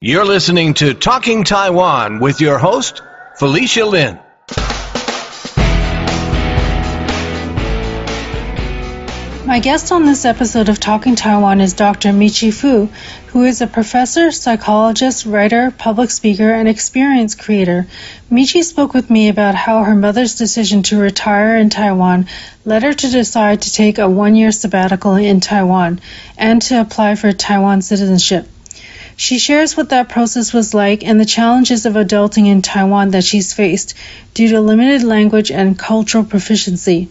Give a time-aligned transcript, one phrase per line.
[0.00, 3.02] You're listening to Talking Taiwan with your host,
[3.36, 4.16] Felicia Lin.
[9.44, 12.10] My guest on this episode of Talking Taiwan is Dr.
[12.10, 12.88] Michi Fu,
[13.32, 17.88] who is a professor, psychologist, writer, public speaker, and experience creator.
[18.30, 22.28] Michi spoke with me about how her mother's decision to retire in Taiwan
[22.64, 25.98] led her to decide to take a one year sabbatical in Taiwan
[26.36, 28.46] and to apply for Taiwan citizenship.
[29.20, 33.24] She shares what that process was like and the challenges of adulting in Taiwan that
[33.24, 33.94] she's faced
[34.32, 37.08] due to limited language and cultural proficiency.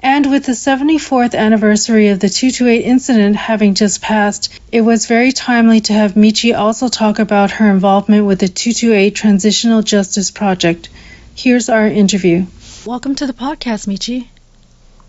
[0.00, 5.30] And with the 74th anniversary of the 228 incident having just passed, it was very
[5.30, 10.88] timely to have Michi also talk about her involvement with the 228 Transitional Justice Project.
[11.36, 12.46] Here's our interview.
[12.84, 14.26] Welcome to the podcast, Michi.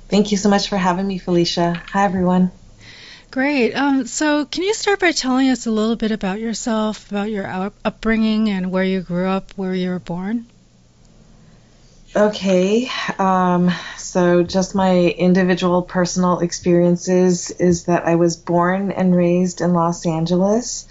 [0.09, 1.81] Thank you so much for having me, Felicia.
[1.91, 2.51] Hi, everyone.
[3.29, 3.73] Great.
[3.73, 7.71] Um, so, can you start by telling us a little bit about yourself, about your
[7.83, 10.45] upbringing, and where you grew up, where you were born?
[12.15, 12.89] Okay,
[13.19, 19.73] um, so just my individual personal experiences is that I was born and raised in
[19.73, 20.87] Los Angeles,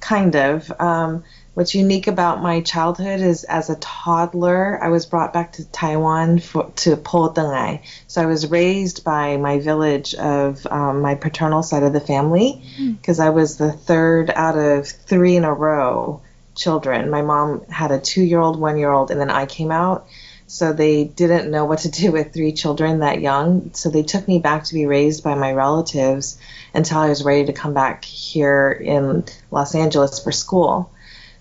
[0.00, 0.70] kind of.
[0.78, 1.24] Um,
[1.56, 6.38] what's unique about my childhood is as a toddler, I was brought back to Taiwan
[6.38, 11.62] for, to Po Deng So I was raised by my village of um, my paternal
[11.62, 12.62] side of the family
[13.00, 13.22] because hmm.
[13.22, 13.26] mm.
[13.26, 16.20] I was the third out of three in a row
[16.54, 17.08] children.
[17.08, 20.06] My mom had a two year old, one year old, and then I came out
[20.46, 23.70] so they didn't know what to do with three children that young.
[23.72, 26.38] So they took me back to be raised by my relatives
[26.74, 30.92] until I was ready to come back here in Los Angeles for school.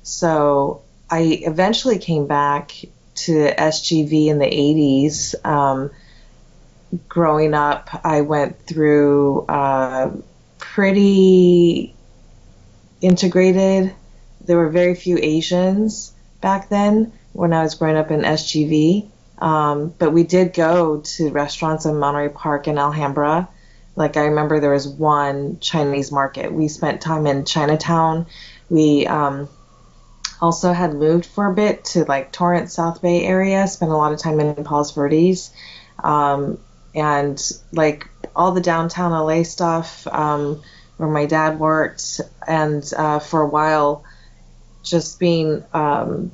[0.05, 2.71] So I eventually came back
[3.15, 5.33] to SGV in the 80s.
[5.43, 5.89] Um,
[7.09, 10.11] growing up, I went through uh,
[10.59, 11.95] pretty
[13.01, 13.95] integrated.
[14.45, 19.09] There were very few Asians back then when I was growing up in SGV.
[19.39, 23.49] Um, but we did go to restaurants in Monterey Park and Alhambra.
[23.95, 26.53] Like I remember there was one Chinese market.
[26.53, 28.27] We spent time in Chinatown.
[28.69, 29.49] We um,
[30.41, 33.67] also had moved for a bit to like Torrance, South Bay area.
[33.67, 35.51] Spent a lot of time in Palos Verdes,
[36.03, 36.59] um,
[36.93, 37.41] and
[37.71, 40.61] like all the downtown LA stuff um,
[40.97, 44.03] where my dad worked, and uh, for a while,
[44.83, 46.31] just being um,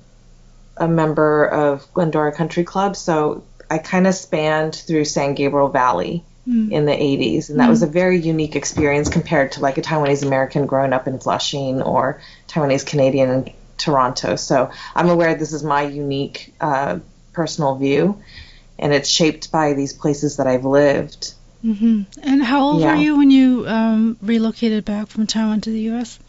[0.78, 6.26] a member of Glendora Country Club, so I kind of spanned through San Gabriel Valley
[6.48, 6.72] mm.
[6.72, 7.70] in the 80s, and that mm.
[7.70, 11.82] was a very unique experience compared to like a Taiwanese American growing up in Flushing
[11.82, 14.36] or Taiwanese Canadian Toronto.
[14.36, 17.00] So I'm aware this is my unique uh,
[17.34, 18.22] personal view,
[18.78, 21.34] and it's shaped by these places that I've lived.
[21.66, 22.04] Mm-hmm.
[22.24, 22.96] And how old yeah.
[22.96, 26.20] were you when you um, relocated back from Taiwan to the U.S.?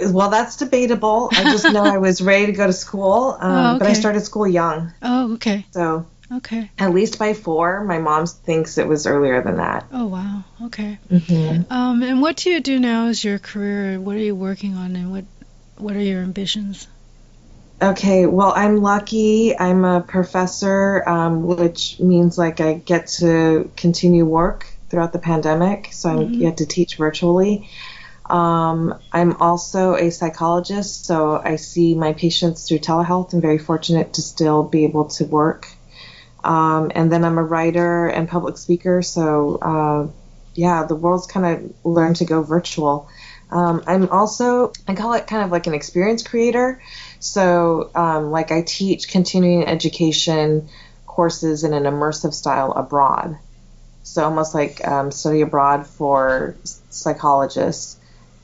[0.00, 1.30] Well, that's debatable.
[1.32, 3.78] I just know I was ready to go to school, um, oh, okay.
[3.78, 4.92] but I started school young.
[5.02, 5.64] Oh, okay.
[5.70, 7.82] So okay, at least by four.
[7.84, 9.86] My mom thinks it was earlier than that.
[9.92, 10.44] Oh wow.
[10.64, 10.98] Okay.
[11.10, 11.72] Mm-hmm.
[11.72, 13.98] Um, and what do you do now as your career?
[13.98, 15.24] What are you working on, and what
[15.78, 16.88] what are your ambitions?
[17.80, 19.58] Okay, well, I'm lucky.
[19.58, 25.88] I'm a professor, um, which means like I get to continue work throughout the pandemic,
[25.92, 26.34] so mm-hmm.
[26.34, 27.68] I get to teach virtually.
[28.30, 33.34] Um, I'm also a psychologist, so I see my patients through telehealth.
[33.34, 35.68] I'm very fortunate to still be able to work.
[36.42, 40.08] Um, and then I'm a writer and public speaker, so uh,
[40.54, 43.08] yeah, the world's kind of learned to go virtual.
[43.50, 46.82] Um, I'm also, I call it kind of like an experience creator.
[47.20, 50.68] So, um, like, I teach continuing education
[51.06, 53.38] courses in an immersive style abroad.
[54.02, 56.56] So, almost like um, study abroad for
[56.90, 57.98] psychologists.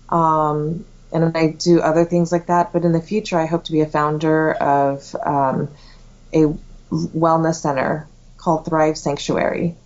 [0.09, 2.73] Um, and I do other things like that.
[2.73, 5.69] But in the future, I hope to be a founder of um,
[6.33, 6.55] a
[6.91, 9.77] wellness center called Thrive Sanctuary.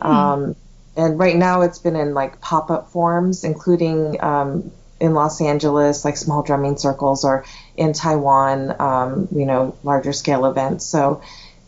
[0.00, 0.52] Hmm.
[0.96, 6.04] And right now, it's been in like pop up forms, including um, in Los Angeles,
[6.04, 7.44] like small drumming circles, or
[7.76, 10.84] in Taiwan, um, you know, larger scale events.
[10.84, 11.22] So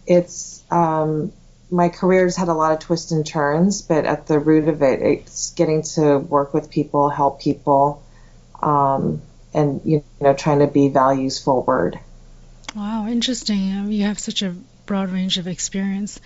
[0.07, 1.33] it's um,
[1.71, 5.01] my career's had a lot of twists and turns, but at the root of it,
[5.01, 8.03] it's getting to work with people, help people,
[8.63, 9.23] um,
[9.55, 11.99] and you know, trying to be values forward.
[12.77, 13.91] Wow, interesting.
[13.91, 14.55] You have such a
[14.87, 16.21] broad range of experience.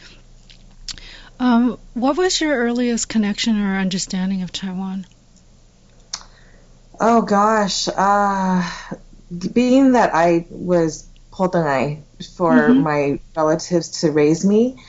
[1.38, 5.06] Um, what was your earliest connection or understanding of Taiwan?
[6.99, 8.71] Oh gosh, uh,
[9.53, 12.03] being that I was Deng
[12.37, 12.81] for mm-hmm.
[12.81, 14.83] my relatives to raise me,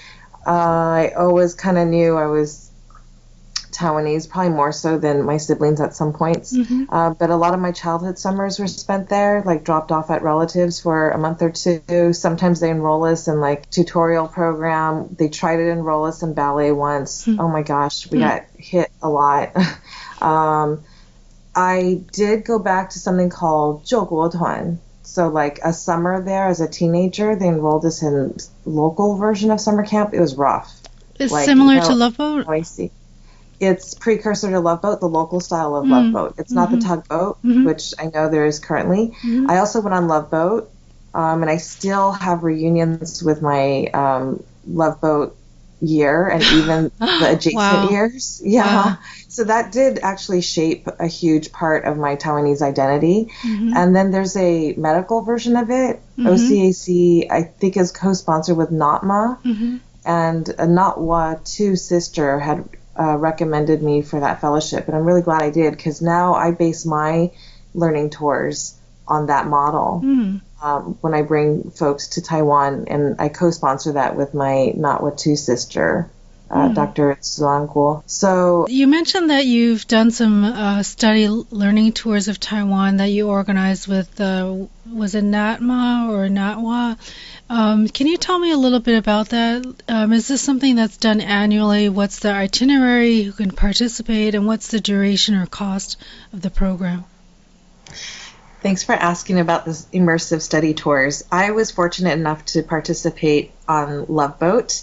[0.45, 2.66] uh, I always kind of knew I was
[3.77, 6.55] Taiwanese, probably more so than my siblings at some points.
[6.55, 6.85] Mm-hmm.
[6.89, 10.23] Uh, but a lot of my childhood summers were spent there, like dropped off at
[10.23, 12.13] relatives for a month or two.
[12.13, 15.15] Sometimes they enroll us in like tutorial program.
[15.17, 17.25] They tried to enroll us in ballet once.
[17.25, 17.39] Mm-hmm.
[17.39, 18.27] Oh my gosh, we mm-hmm.
[18.27, 19.55] got hit a lot.
[20.21, 20.83] um,
[21.55, 24.79] I did go back to something called Jiuguotuan.
[25.03, 28.35] So like a summer there as a teenager, they enrolled us in
[28.65, 30.13] local version of summer camp.
[30.13, 30.73] It was rough.
[31.19, 32.45] It's like, similar you know, to Lopo.
[32.45, 32.91] Noisy.
[33.59, 35.91] It's precursor to Love Boat, the local style of mm.
[35.91, 36.35] Love Boat.
[36.37, 36.55] It's mm-hmm.
[36.55, 36.87] not the mm-hmm.
[36.87, 37.65] tugboat, mm-hmm.
[37.65, 39.15] which I know there is currently.
[39.23, 39.49] Mm-hmm.
[39.49, 40.71] I also went on Love Boat,
[41.13, 45.35] um, and I still have reunions with my um, Love Boat
[45.81, 47.89] year and even the adjacent wow.
[47.89, 48.41] years.
[48.47, 48.65] Yeah.
[48.65, 48.97] Wow.
[49.27, 53.29] So that did actually shape a huge part of my Taiwanese identity.
[53.41, 53.73] Mm-hmm.
[53.75, 55.99] And then there's a medical version of it.
[56.17, 56.27] Mm-hmm.
[56.27, 59.41] OCAC, I think, is co sponsored with NATMA.
[59.43, 59.77] Mm-hmm.
[60.05, 62.69] And a Natwa 2 sister had
[62.99, 64.87] uh, recommended me for that fellowship.
[64.87, 67.31] And I'm really glad I did because now I base my
[67.73, 68.77] learning tours
[69.07, 70.01] on that model.
[70.03, 75.37] Mm um, when I bring folks to Taiwan, and I co-sponsor that with my Natwa
[75.37, 76.09] sister,
[76.49, 76.75] uh, mm.
[76.75, 77.15] Dr.
[77.15, 78.03] Guo.
[78.05, 83.29] So you mentioned that you've done some uh, study learning tours of Taiwan that you
[83.29, 86.97] organized with uh, was it NATMA or NATWA?
[87.49, 89.65] Um, can you tell me a little bit about that?
[89.87, 91.89] Um, is this something that's done annually?
[91.89, 93.23] What's the itinerary?
[93.23, 94.35] Who can participate?
[94.35, 95.97] And what's the duration or cost
[96.33, 97.05] of the program?
[98.61, 101.23] Thanks for asking about the immersive study tours.
[101.31, 104.81] I was fortunate enough to participate on Love Boat,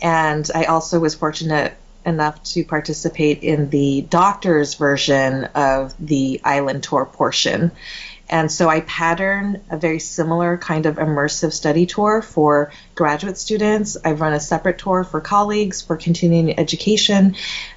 [0.00, 6.84] and I also was fortunate enough to participate in the doctor's version of the island
[6.84, 7.72] tour portion.
[8.28, 13.96] And so I pattern a very similar kind of immersive study tour for graduate students.
[14.04, 17.36] I've run a separate tour for colleagues for continuing education.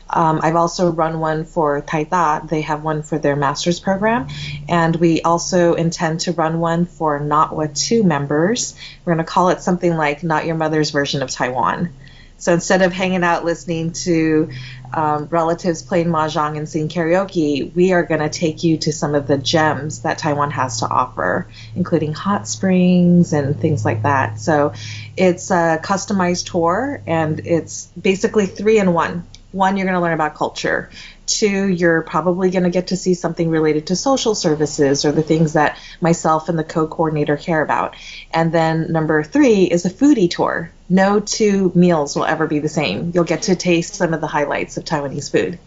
[0.10, 2.50] Um, I've also run one for Taida.
[2.50, 4.28] They have one for their master's program.
[4.68, 8.76] And we also intend to run one for Natwa 2 members.
[9.06, 11.94] We're going to call it something like Not Your Mother's Version of Taiwan.
[12.40, 14.50] So instead of hanging out listening to
[14.94, 19.14] um, relatives playing mahjong and sing karaoke, we are going to take you to some
[19.14, 24.40] of the gems that Taiwan has to offer, including hot springs and things like that.
[24.40, 24.74] So
[25.16, 29.28] it's a customized tour, and it's basically three in one.
[29.52, 30.90] One, you're going to learn about culture.
[31.30, 35.22] Two, you're probably going to get to see something related to social services or the
[35.22, 37.96] things that myself and the co coordinator care about.
[38.34, 40.72] And then number three is a foodie tour.
[40.90, 43.12] No two meals will ever be the same.
[43.14, 45.60] You'll get to taste some of the highlights of Taiwanese food.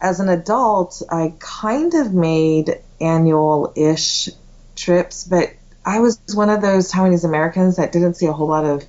[0.00, 4.28] As an adult, I kind of made annual ish
[4.76, 5.54] trips, but
[5.84, 8.84] I was one of those Taiwanese Americans that didn't see a whole lot of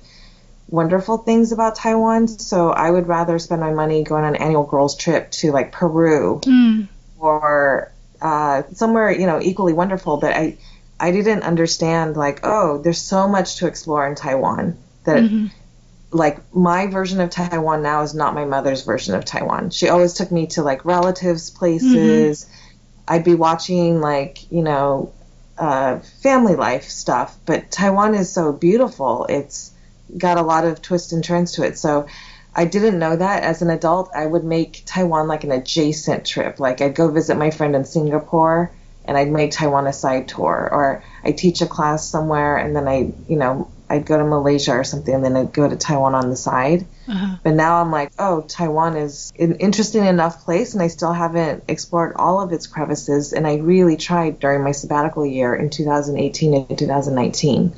[0.68, 2.28] wonderful things about Taiwan.
[2.28, 5.72] So I would rather spend my money going on an annual girls trip to like
[5.72, 6.88] Peru mm.
[7.18, 10.16] or uh, somewhere you know equally wonderful.
[10.16, 10.58] But I
[10.98, 15.22] I didn't understand like oh there's so much to explore in Taiwan that.
[15.22, 15.46] Mm-hmm.
[16.12, 19.70] Like my version of Taiwan now is not my mother's version of Taiwan.
[19.70, 22.44] She always took me to like relatives' places.
[22.44, 23.12] Mm-hmm.
[23.12, 25.12] I'd be watching like you know
[25.58, 29.26] uh, family life stuff, but Taiwan is so beautiful.
[29.28, 29.72] It's
[30.16, 31.78] got a lot of twists and turns to it.
[31.78, 32.06] So
[32.54, 34.10] I didn't know that as an adult.
[34.14, 36.58] I would make Taiwan like an adjacent trip.
[36.58, 38.70] Like I'd go visit my friend in Singapore
[39.04, 42.88] and I'd make Taiwan a side tour, or I teach a class somewhere and then
[42.88, 46.14] I, you know, I'd go to Malaysia or something and then I'd go to Taiwan
[46.14, 46.86] on the side.
[47.06, 47.36] Uh-huh.
[47.42, 51.64] But now I'm like, oh, Taiwan is an interesting enough place and I still haven't
[51.68, 53.32] explored all of its crevices.
[53.32, 57.74] And I really tried during my sabbatical year in 2018 and 2019.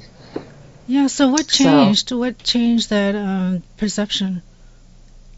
[0.88, 1.07] Yeah.
[1.07, 2.09] So what changed?
[2.09, 4.42] So, what changed that um, perception?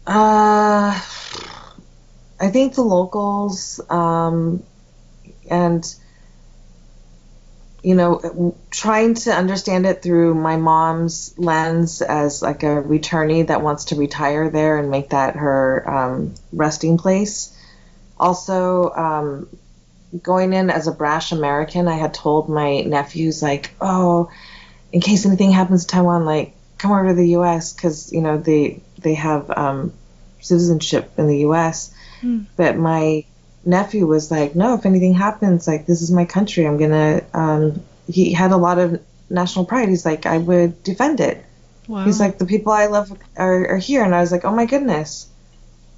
[0.07, 0.99] Uh,
[2.39, 4.63] I think the locals um,
[5.49, 5.95] and
[7.83, 13.61] you know trying to understand it through my mom's lens as like a returnee that
[13.61, 17.55] wants to retire there and make that her um, resting place.
[18.17, 19.49] Also, um,
[20.23, 24.29] going in as a brash American, I had told my nephews like, "Oh,
[24.91, 27.73] in case anything happens to Taiwan, like come over to the U.S.
[27.73, 29.93] because you know they they have um,
[30.39, 31.93] citizenship in the U.S.
[32.21, 32.45] Mm.
[32.55, 33.25] But my
[33.63, 36.65] nephew was like, no, if anything happens, like this is my country.
[36.65, 37.23] I'm gonna.
[37.33, 39.89] Um, he had a lot of national pride.
[39.89, 41.45] He's like, I would defend it.
[41.87, 42.03] Wow.
[42.03, 44.65] He's like, the people I love are, are here, and I was like, oh my
[44.65, 45.27] goodness.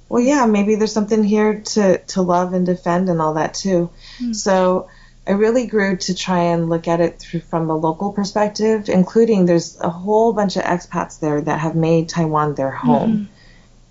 [0.08, 3.90] Well, yeah, maybe there's something here to to love and defend and all that too.
[4.20, 4.34] Mm.
[4.36, 4.88] So
[5.26, 9.46] I really grew to try and look at it through, from the local perspective, including
[9.46, 13.12] there's a whole bunch of expats there that have made Taiwan their home.
[13.12, 13.24] Mm-hmm.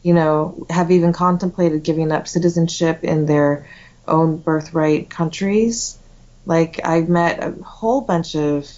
[0.03, 3.65] you know, have even contemplated giving up citizenship in their
[4.07, 5.97] own birthright countries.
[6.45, 8.69] Like I've met a whole bunch of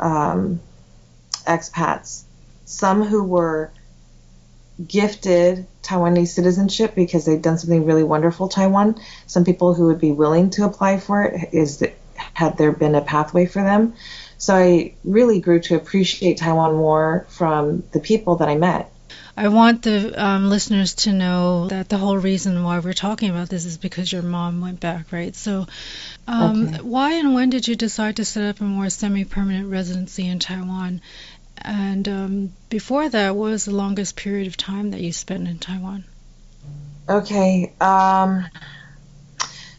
[0.00, 0.60] um,
[1.46, 2.24] expats,
[2.64, 3.70] some who were
[4.84, 9.00] gifted Taiwanese citizenship because they'd done something really wonderful Taiwan.
[9.26, 12.94] Some people who would be willing to apply for it is that had there been
[12.94, 13.94] a pathway for them.
[14.38, 18.90] So I really grew to appreciate Taiwan more from the people that I met.
[19.36, 23.48] I want the um, listeners to know that the whole reason why we're talking about
[23.48, 25.34] this is because your mom went back, right?
[25.34, 25.66] So,
[26.28, 26.82] um, okay.
[26.82, 30.38] why and when did you decide to set up a more semi permanent residency in
[30.38, 31.00] Taiwan?
[31.64, 35.58] And um, before that, what was the longest period of time that you spent in
[35.58, 36.04] Taiwan?
[37.08, 37.72] Okay.
[37.80, 38.46] Um,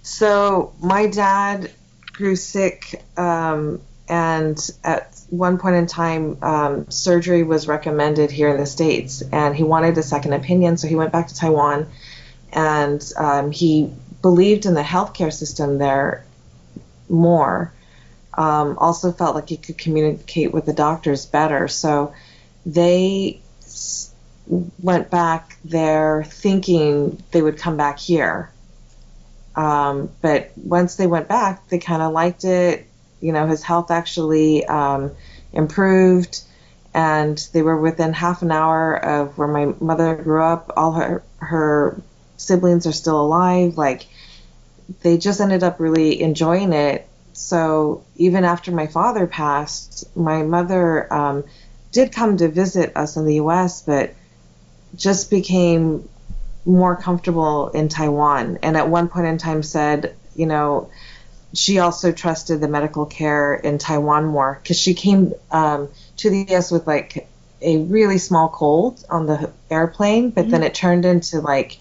[0.01, 1.71] so, my dad
[2.11, 8.57] grew sick, um, and at one point in time, um, surgery was recommended here in
[8.57, 11.87] the States, and he wanted a second opinion, so he went back to Taiwan,
[12.53, 16.23] and um, he believed in the healthcare system there
[17.09, 17.73] more.
[18.37, 22.13] Um, also felt like he could communicate with the doctors better, so
[22.65, 23.39] they
[24.47, 28.51] went back there thinking they would come back here.
[29.55, 32.87] Um, but once they went back, they kind of liked it
[33.25, 35.11] you know, his health actually um,
[35.51, 36.41] improved,
[36.93, 40.71] and they were within half an hour of where my mother grew up.
[40.77, 41.99] All her her
[42.37, 43.77] siblings are still alive.
[43.77, 44.05] Like
[45.01, 47.07] they just ended up really enjoying it.
[47.35, 51.43] So even after my father passed, my mother um,
[51.91, 54.13] did come to visit us in the U.S., but
[54.95, 56.07] just became
[56.65, 58.59] more comfortable in Taiwan.
[58.63, 60.89] And at one point in time said, you know,
[61.53, 66.45] she also trusted the medical care in Taiwan more because she came um, to the
[66.49, 66.71] U.S.
[66.71, 67.27] with like
[67.61, 70.51] a really small cold on the airplane, but mm-hmm.
[70.51, 71.79] then it turned into like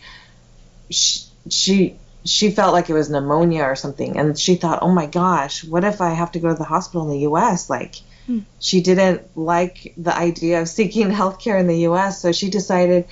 [0.91, 5.07] she, she she felt like it was pneumonia or something, and she thought, oh my
[5.07, 7.69] gosh, what if I have to go to the hospital in the U.S.
[7.69, 7.97] Like
[8.29, 8.45] mm.
[8.61, 13.07] she didn't like the idea of seeking health care in the U.S., so she decided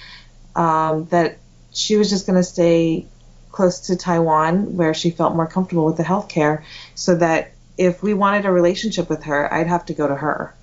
[0.57, 1.39] um, that
[1.73, 3.07] she was just going to stay
[3.51, 6.63] close to Taiwan where she felt more comfortable with the healthcare
[6.95, 10.55] so that if we wanted a relationship with her, I'd have to go to her.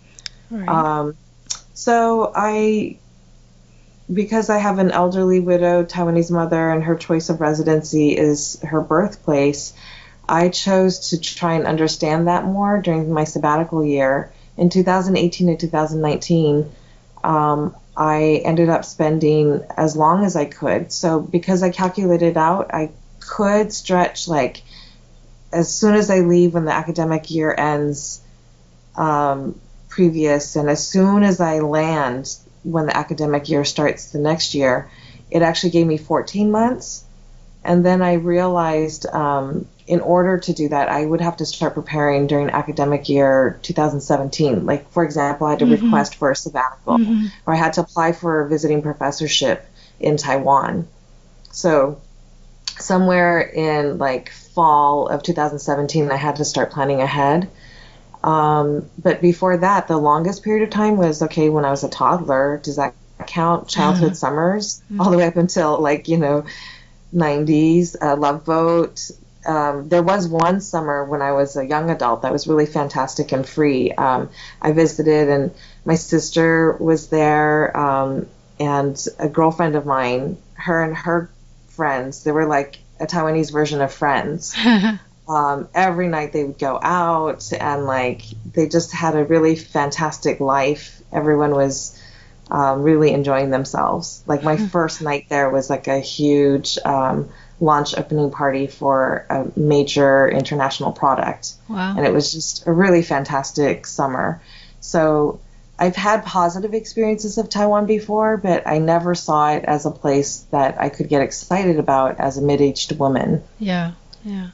[0.50, 0.68] Right.
[0.68, 1.16] Um,
[1.74, 2.98] so I,
[4.12, 8.82] because I have an elderly widow Taiwanese mother and her choice of residency is her
[8.82, 9.74] birthplace,
[10.28, 14.32] I chose to try and understand that more during my sabbatical year.
[14.58, 16.72] In 2018 to 2019,
[17.24, 20.92] um, I ended up spending as long as I could.
[20.92, 24.62] So because I calculated out, I could stretch like
[25.52, 28.22] as soon as I leave when the academic year ends,
[28.96, 32.36] um, previous, and as soon as I land
[32.70, 34.90] when the academic year starts the next year,
[35.32, 37.04] it actually gave me 14 months.
[37.64, 41.74] And then I realized um, in order to do that, I would have to start
[41.74, 44.66] preparing during academic year 2017.
[44.66, 45.86] Like, for example, I had to mm-hmm.
[45.86, 47.26] request for a sabbatical, mm-hmm.
[47.46, 49.66] or I had to apply for a visiting professorship
[50.00, 50.88] in Taiwan.
[51.52, 52.00] So,
[52.78, 57.50] somewhere in like fall of 2017, I had to start planning ahead.
[58.24, 61.90] Um, but before that, the longest period of time was okay when I was a
[61.90, 62.60] toddler.
[62.64, 62.94] Does that
[63.28, 63.68] count?
[63.68, 64.16] Childhood mm-hmm.
[64.16, 66.46] summers, all the way up until like you know
[67.14, 69.12] 90s, uh, Love Boat,
[69.46, 73.32] um, there was one summer when I was a young adult that was really fantastic
[73.32, 73.92] and free.
[73.92, 74.30] Um,
[74.62, 75.52] I visited, and
[75.86, 78.28] my sister was there, um,
[78.60, 81.30] and a girlfriend of mine, her and her
[81.70, 84.56] friends, they were like a Taiwanese version of friends.
[85.30, 90.40] Um, every night they would go out, and like they just had a really fantastic
[90.40, 91.02] life.
[91.14, 92.00] Everyone was
[92.52, 94.24] um, really enjoying themselves.
[94.26, 99.60] Like my first night there was like a huge um, launch opening party for a
[99.60, 101.54] major international product.
[101.68, 101.96] Wow.
[101.96, 104.42] And it was just a really fantastic summer.
[104.80, 105.40] So
[105.78, 110.46] I've had positive experiences of Taiwan before, but I never saw it as a place
[110.52, 113.44] that I could get excited about as a mid aged woman.
[113.60, 113.94] Yeah,
[114.26, 114.50] yeah.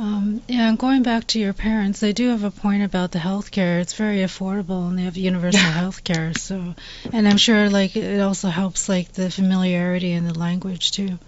[0.00, 3.18] Um, yeah, and going back to your parents, they do have a point about the
[3.18, 3.82] healthcare.
[3.82, 6.36] It's very affordable, and they have universal healthcare.
[6.38, 6.74] So,
[7.12, 11.18] and I'm sure like it also helps like the familiarity and the language too.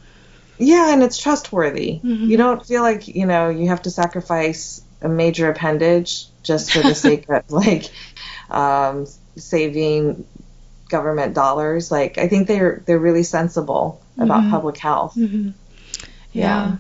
[0.57, 2.01] Yeah, and it's trustworthy.
[2.03, 2.31] Mm-hmm.
[2.31, 6.81] You don't feel like, you know, you have to sacrifice a major appendage just for
[6.81, 7.91] the sake of like
[8.49, 10.27] um, saving
[10.89, 11.91] government dollars.
[11.91, 14.51] Like I think they're they're really sensible about mm-hmm.
[14.51, 15.15] public health.
[15.15, 15.51] Mm-hmm.
[16.33, 16.71] Yeah.
[16.71, 16.77] yeah.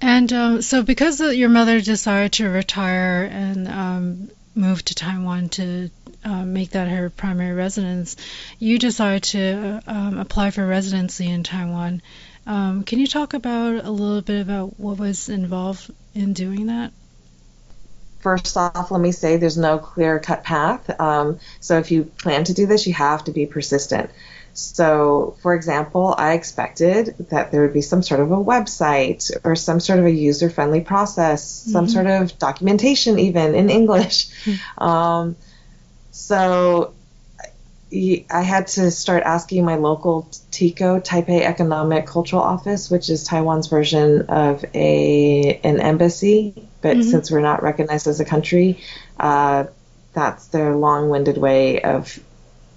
[0.00, 5.90] And um, so, because your mother decided to retire and um, move to Taiwan to
[6.24, 8.16] uh, make that her primary residence,
[8.58, 12.02] you decided to um, apply for residency in Taiwan.
[12.46, 16.92] Um, can you talk about a little bit about what was involved in doing that?
[18.20, 20.98] First off, let me say there's no clear cut path.
[20.98, 24.10] Um, so if you plan to do this, you have to be persistent.
[24.54, 29.56] So, for example, I expected that there would be some sort of a website or
[29.56, 31.72] some sort of a user friendly process, mm-hmm.
[31.72, 34.28] some sort of documentation, even in English.
[34.44, 34.82] Mm-hmm.
[34.82, 35.36] Um,
[36.12, 36.94] so,
[38.30, 43.68] I had to start asking my local TECO, Taipei Economic Cultural Office, which is Taiwan's
[43.68, 47.08] version of a an embassy, but mm-hmm.
[47.10, 48.80] since we're not recognized as a country,
[49.20, 49.64] uh,
[50.12, 52.18] that's their long-winded way of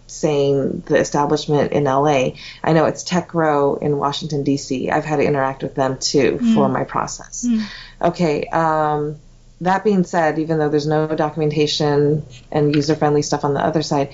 [0.08, 2.32] saying the establishment in LA.
[2.64, 4.90] I know it's TECRO in Washington D.C.
[4.90, 6.54] I've had to interact with them too mm.
[6.54, 7.46] for my process.
[7.46, 7.66] Mm.
[8.02, 8.46] Okay.
[8.46, 9.18] Um,
[9.62, 14.14] that being said, even though there's no documentation and user-friendly stuff on the other side,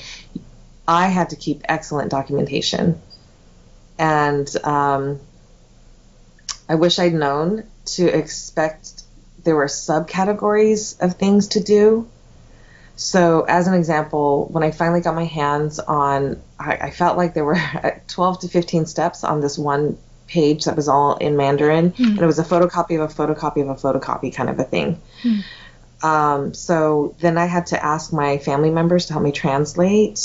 [0.87, 3.01] I had to keep excellent documentation,
[3.97, 5.19] and um,
[6.67, 9.03] I wish I'd known to expect
[9.43, 12.07] there were subcategories of things to do
[13.03, 17.33] so, as an example, when I finally got my hands on, I, I, felt like
[17.33, 17.59] there were
[18.07, 22.05] 12 to 15 steps on this one page that was all in Mandarin, mm.
[22.05, 25.01] and it was a photocopy of a photocopy of a photocopy kind of a thing.
[25.21, 25.43] Mm.
[26.01, 30.15] Um, so then I had to ask my family members to help me translate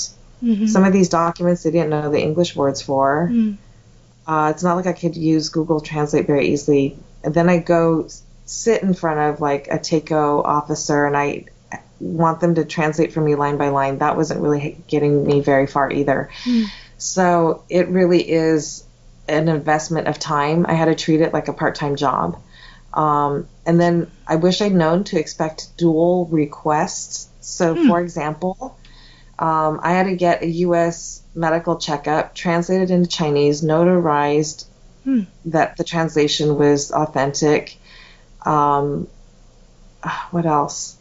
[0.41, 0.67] mm-hmm.
[0.67, 3.29] some of these documents they didn't know the English words for.
[3.29, 3.57] Mm.
[4.25, 6.97] Uh, it's not like I could use Google Translate very easily.
[7.25, 8.07] And then I go
[8.47, 11.47] sit in front of like a TECO officer and I
[12.01, 13.99] want them to translate for me line by line.
[13.99, 16.31] That wasn't really getting me very far either.
[16.45, 16.67] Mm.
[16.99, 18.85] So it really is
[19.29, 20.67] an investment of time.
[20.67, 22.41] I had to treat it like a part time job.
[22.95, 27.29] Um, and then I wish I'd known to expect dual requests.
[27.41, 27.87] So, mm.
[27.87, 28.77] for example,
[29.39, 31.23] um, I had to get a U.S.
[31.35, 34.65] medical checkup translated into Chinese, notarized
[35.07, 35.27] mm.
[35.47, 37.77] that the translation was authentic.
[38.45, 39.07] Um,
[40.31, 40.98] what else?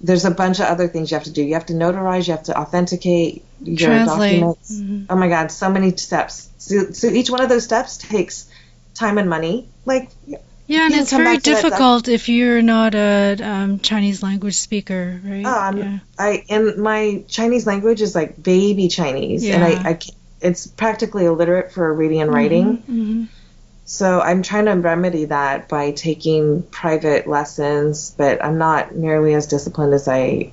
[0.00, 1.42] There's a bunch of other things you have to do.
[1.42, 4.40] You have to notarize, you have to authenticate your Translate.
[4.40, 4.72] documents.
[4.72, 5.04] Mm-hmm.
[5.10, 6.48] Oh my God, so many steps.
[6.58, 8.48] So, so, each one of those steps takes
[8.94, 9.68] time and money.
[9.84, 10.10] Like,
[10.66, 15.44] yeah, and it's very difficult if you're not a um, Chinese language speaker, right?
[15.44, 15.98] Um, yeah.
[16.18, 19.54] I and my Chinese language is like baby Chinese, yeah.
[19.54, 19.98] and I, I
[20.40, 22.78] it's practically illiterate for reading and writing.
[22.78, 23.24] Mm-hmm, mm-hmm.
[23.88, 29.46] So I'm trying to remedy that by taking private lessons, but I'm not nearly as
[29.46, 30.52] disciplined as I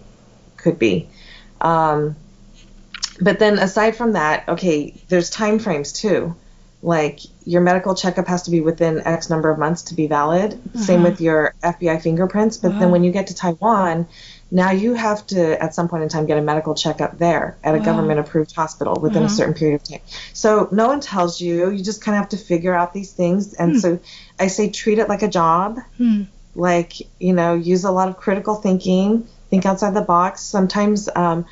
[0.55, 1.09] could be.
[1.59, 2.15] Um,
[3.19, 6.33] but then aside from that, okay, there's time frames too.
[6.81, 10.53] Like your medical checkup has to be within X number of months to be valid.
[10.53, 10.79] Uh-huh.
[10.79, 12.55] Same with your FBI fingerprints.
[12.55, 12.79] But uh-huh.
[12.79, 14.07] then when you get to Taiwan,
[14.51, 17.75] now you have to, at some point in time, get a medical checkup there at
[17.75, 17.85] a wow.
[17.85, 19.33] government approved hospital within uh-huh.
[19.33, 20.01] a certain period of time.
[20.33, 21.71] So no one tells you.
[21.71, 23.53] You just kind of have to figure out these things.
[23.53, 23.77] And hmm.
[23.79, 23.99] so
[24.39, 25.79] I say treat it like a job.
[25.97, 26.23] Hmm.
[26.53, 30.41] Like, you know, use a lot of critical thinking, think outside the box.
[30.41, 31.45] Sometimes um,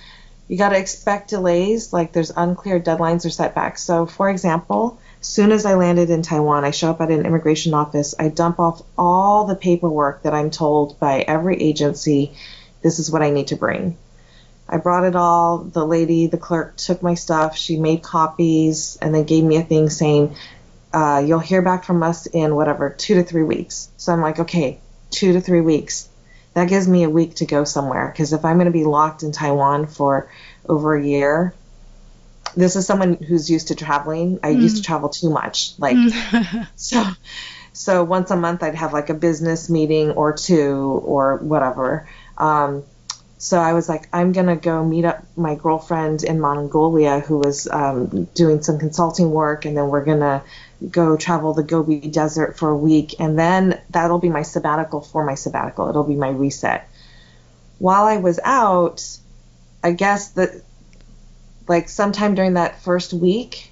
[0.48, 3.82] you got to expect delays, like there's unclear deadlines or setbacks.
[3.82, 7.74] So, for example, soon as I landed in Taiwan, I show up at an immigration
[7.74, 8.14] office.
[8.18, 12.34] I dump off all the paperwork that I'm told by every agency
[12.84, 13.98] this is what I need to bring.
[14.68, 15.60] I brought it all.
[15.60, 17.58] The lady, the clerk, took my stuff.
[17.58, 20.36] She made copies and then gave me a thing saying,
[20.94, 23.90] uh, You'll hear back from us in whatever, two to three weeks.
[23.98, 26.08] So I'm like, Okay, two to three weeks.
[26.54, 29.24] That gives me a week to go somewhere because if I'm going to be locked
[29.24, 30.30] in Taiwan for
[30.68, 31.54] over a year,
[32.56, 34.40] this is someone who's used to traveling.
[34.44, 34.62] I mm.
[34.62, 35.74] used to travel too much.
[35.80, 36.68] Like, mm.
[36.76, 37.04] so.
[37.76, 42.08] So once a month, I'd have like a business meeting or two or whatever.
[42.38, 42.84] Um,
[43.38, 47.68] so I was like, I'm gonna go meet up my girlfriend in Mongolia who was
[47.68, 50.44] um, doing some consulting work, and then we're gonna
[50.90, 55.26] go travel the Gobi Desert for a week, and then that'll be my sabbatical for
[55.26, 55.90] my sabbatical.
[55.90, 56.88] It'll be my reset.
[57.80, 59.06] While I was out,
[59.84, 60.52] I guess that
[61.68, 63.72] like sometime during that first week,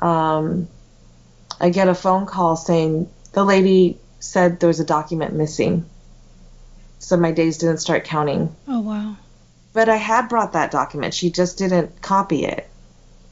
[0.00, 0.66] um,
[1.60, 5.89] I get a phone call saying the lady said there was a document missing
[7.00, 8.54] so my days didn't start counting.
[8.68, 9.16] Oh, wow.
[9.72, 11.14] But I had brought that document.
[11.14, 12.68] She just didn't copy it.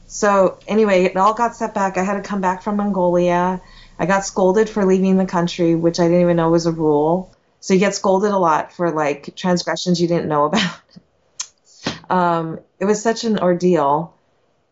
[0.07, 1.97] So anyway, it all got set back.
[1.97, 3.61] I had to come back from Mongolia.
[3.99, 7.33] I got scolded for leaving the country, which I didn't even know was a rule.
[7.59, 10.79] So you get scolded a lot for like transgressions you didn't know about.
[12.09, 14.15] um, it was such an ordeal.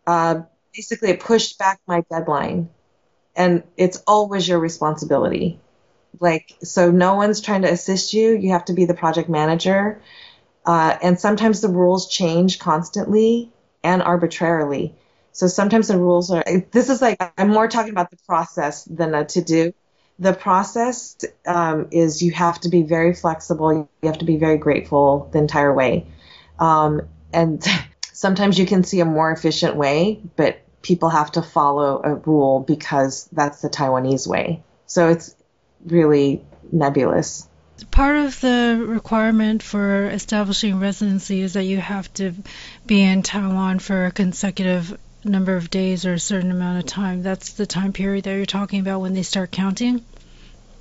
[0.07, 0.41] Uh,
[0.73, 2.69] basically, it pushed back my deadline,
[3.35, 5.59] and it's always your responsibility
[6.19, 10.01] like so no one's trying to assist you you have to be the project manager
[10.65, 14.95] Uh, and sometimes the rules change constantly and arbitrarily.
[15.31, 19.15] So sometimes the rules are, this is like, I'm more talking about the process than
[19.15, 19.73] a to do.
[20.19, 24.57] The process um, is you have to be very flexible, you have to be very
[24.57, 26.07] grateful the entire way.
[26.59, 27.01] Um,
[27.33, 27.63] and
[28.13, 32.61] sometimes you can see a more efficient way, but people have to follow a rule
[32.61, 34.63] because that's the Taiwanese way.
[34.85, 35.35] So it's
[35.85, 37.47] really nebulous.
[37.91, 42.33] Part of the requirement for establishing residency is that you have to
[42.85, 47.21] be in Taiwan for a consecutive number of days or a certain amount of time.
[47.21, 50.03] That's the time period that you're talking about when they start counting?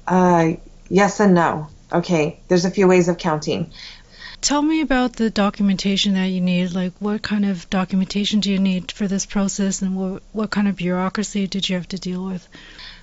[0.07, 0.53] Uh,
[0.89, 1.69] yes and no.
[1.93, 3.71] Okay, there's a few ways of counting.
[4.41, 6.73] Tell me about the documentation that you need.
[6.73, 10.69] Like, what kind of documentation do you need for this process, and what, what kind
[10.69, 12.47] of bureaucracy did you have to deal with?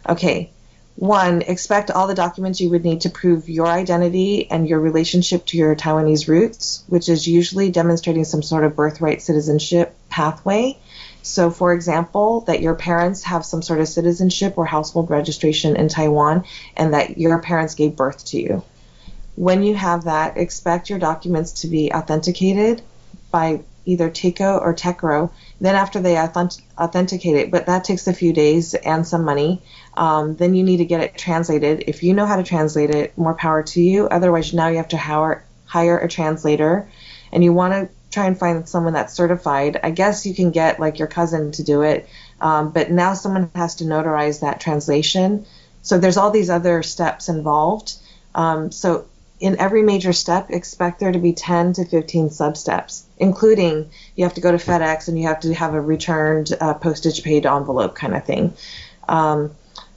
[0.07, 0.51] Okay,
[0.95, 5.45] one, expect all the documents you would need to prove your identity and your relationship
[5.47, 10.77] to your Taiwanese roots, which is usually demonstrating some sort of birthright citizenship pathway.
[11.23, 15.87] So, for example, that your parents have some sort of citizenship or household registration in
[15.87, 16.43] Taiwan
[16.77, 18.63] and that your parents gave birth to you.
[19.35, 22.83] When you have that, expect your documents to be authenticated
[23.31, 25.31] by either TECO or TECRO.
[25.59, 29.61] Then, after they authenticate it, but that takes a few days and some money,
[29.95, 31.83] um, then you need to get it translated.
[31.87, 34.07] If you know how to translate it, more power to you.
[34.07, 35.43] Otherwise, now you have to hire,
[35.75, 36.87] a translator
[37.31, 39.79] and you want to try and find someone that's certified.
[39.81, 42.07] I guess you can get like your cousin to do it,
[42.39, 45.47] um, but now someone has to notarize that translation.
[45.81, 47.93] So there's all these other steps involved.
[48.35, 49.05] Um, so
[49.39, 54.25] in every major step, expect there to be 10 to 15 sub steps, including you
[54.25, 57.47] have to go to FedEx and you have to have a returned uh, postage paid
[57.47, 58.53] envelope kind of thing.
[59.09, 59.51] Um,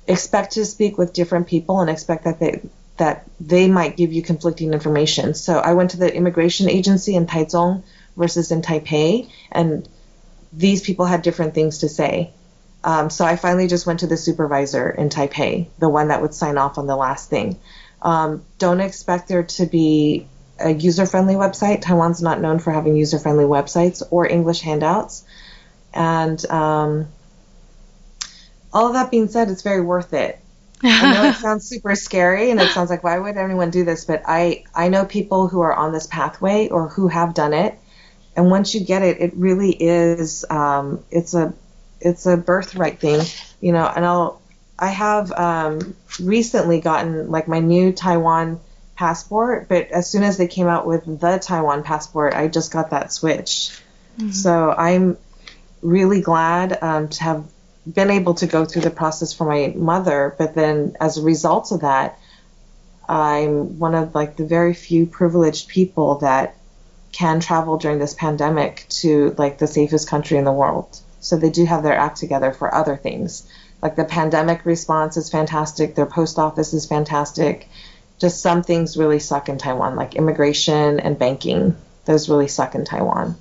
[0.08, 2.60] expect to speak with different people and expect that they
[2.96, 5.34] that they might give you conflicting information.
[5.34, 7.82] So I went to the immigration agency in Taichung
[8.16, 9.86] versus in Taipei, and
[10.52, 12.30] these people had different things to say.
[12.82, 16.32] Um, so I finally just went to the supervisor in Taipei, the one that would
[16.32, 17.58] sign off on the last thing.
[18.00, 20.26] Um, don't expect there to be
[20.58, 21.82] a user friendly website.
[21.82, 25.24] Taiwan's not known for having user friendly websites or English handouts.
[25.92, 27.08] And um,
[28.76, 30.38] all of that being said, it's very worth it.
[30.82, 34.04] I know it sounds super scary and it sounds like why would anyone do this,
[34.04, 37.78] but I I know people who are on this pathway or who have done it,
[38.36, 41.54] and once you get it, it really is um, it's a
[42.02, 43.22] it's a birthright thing,
[43.62, 43.86] you know.
[43.86, 44.42] And I'll
[44.78, 48.60] I have um, recently gotten like my new Taiwan
[48.94, 52.90] passport, but as soon as they came out with the Taiwan passport, I just got
[52.90, 53.80] that switch.
[54.18, 54.32] Mm-hmm.
[54.32, 55.16] So I'm
[55.80, 57.44] really glad um, to have
[57.92, 61.72] been able to go through the process for my mother, but then as a result
[61.72, 62.18] of that,
[63.08, 66.56] I'm one of like the very few privileged people that
[67.12, 70.98] can travel during this pandemic to like the safest country in the world.
[71.20, 73.48] So they do have their act together for other things.
[73.80, 77.68] Like the pandemic response is fantastic, their post office is fantastic.
[78.18, 81.76] Just some things really suck in Taiwan, like immigration and banking.
[82.06, 83.36] Those really suck in Taiwan.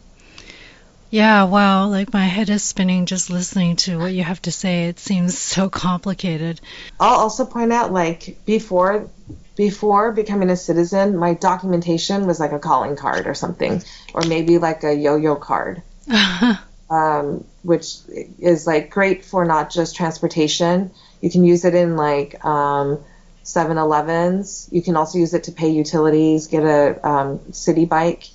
[1.16, 1.88] Yeah, wow.
[1.88, 4.90] Like my head is spinning just listening to what you have to say.
[4.90, 6.60] It seems so complicated.
[7.00, 9.10] I'll also point out, like, before
[9.56, 13.82] before becoming a citizen, my documentation was like a calling card or something,
[14.14, 15.82] or maybe like a yo-yo card,
[16.90, 17.96] um, which
[18.38, 20.92] is like great for not just transportation.
[21.22, 23.00] You can use it in like um,
[23.46, 24.68] 7-Elevens.
[24.70, 28.28] You can also use it to pay utilities, get a um, city bike,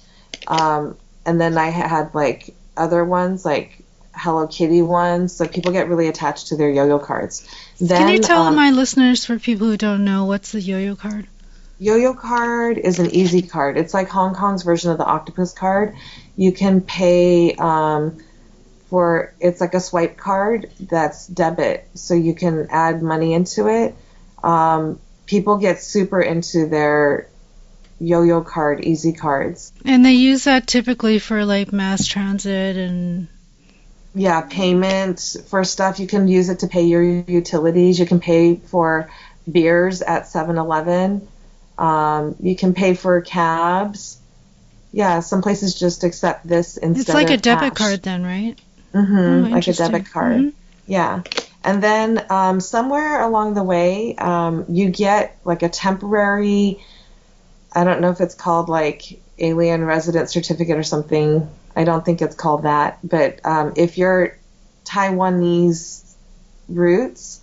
[0.49, 5.33] um, and then I had like other ones like Hello Kitty ones.
[5.35, 7.47] So people get really attached to their yo-yo cards.
[7.81, 10.97] Then, Can you tell um, my listeners, for people who don't know, what's the yo-yo
[10.97, 11.27] card?
[11.79, 13.79] Yo-yo card is an easy card.
[13.79, 15.95] It's like Hong Kong's version of the octopus card.
[16.37, 18.19] You can pay um,
[18.89, 23.95] for it's like a swipe card that's debit, so you can add money into it.
[24.43, 27.30] Um, people get super into their
[28.01, 29.73] yo-yo card, easy cards.
[29.85, 33.29] And they use that typically for like mass transit and
[34.15, 36.01] yeah, payment for stuff.
[36.01, 37.99] You can use it to pay your utilities.
[37.99, 39.11] You can pay for
[39.51, 41.29] beers at 7-Eleven.
[41.79, 44.19] Um, you can pay for cabs.
[44.93, 47.03] Yeah, some places just accept this instead.
[47.03, 48.59] It's like a debit card, then, right?
[48.93, 49.17] Mm-hmm.
[49.17, 50.37] Oh, like a debit card.
[50.39, 50.49] Mm-hmm.
[50.89, 51.23] Yeah.
[51.63, 56.83] And then um, somewhere along the way, um, you get like a temporary
[57.73, 61.49] I don't know if it's called like alien resident certificate or something.
[61.77, 62.99] I don't think it's called that.
[63.03, 64.37] But um, if you're
[64.85, 66.03] Taiwanese
[66.69, 67.41] roots,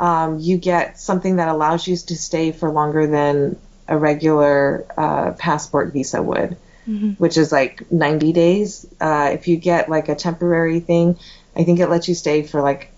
[0.00, 5.32] um, you get something that allows you to stay for longer than a regular uh,
[5.32, 6.56] passport visa would.
[6.88, 7.20] Mhm.
[7.20, 8.86] which is like 90 days.
[8.98, 11.18] Uh, if you get like a temporary thing,
[11.54, 12.90] I think it lets you stay for like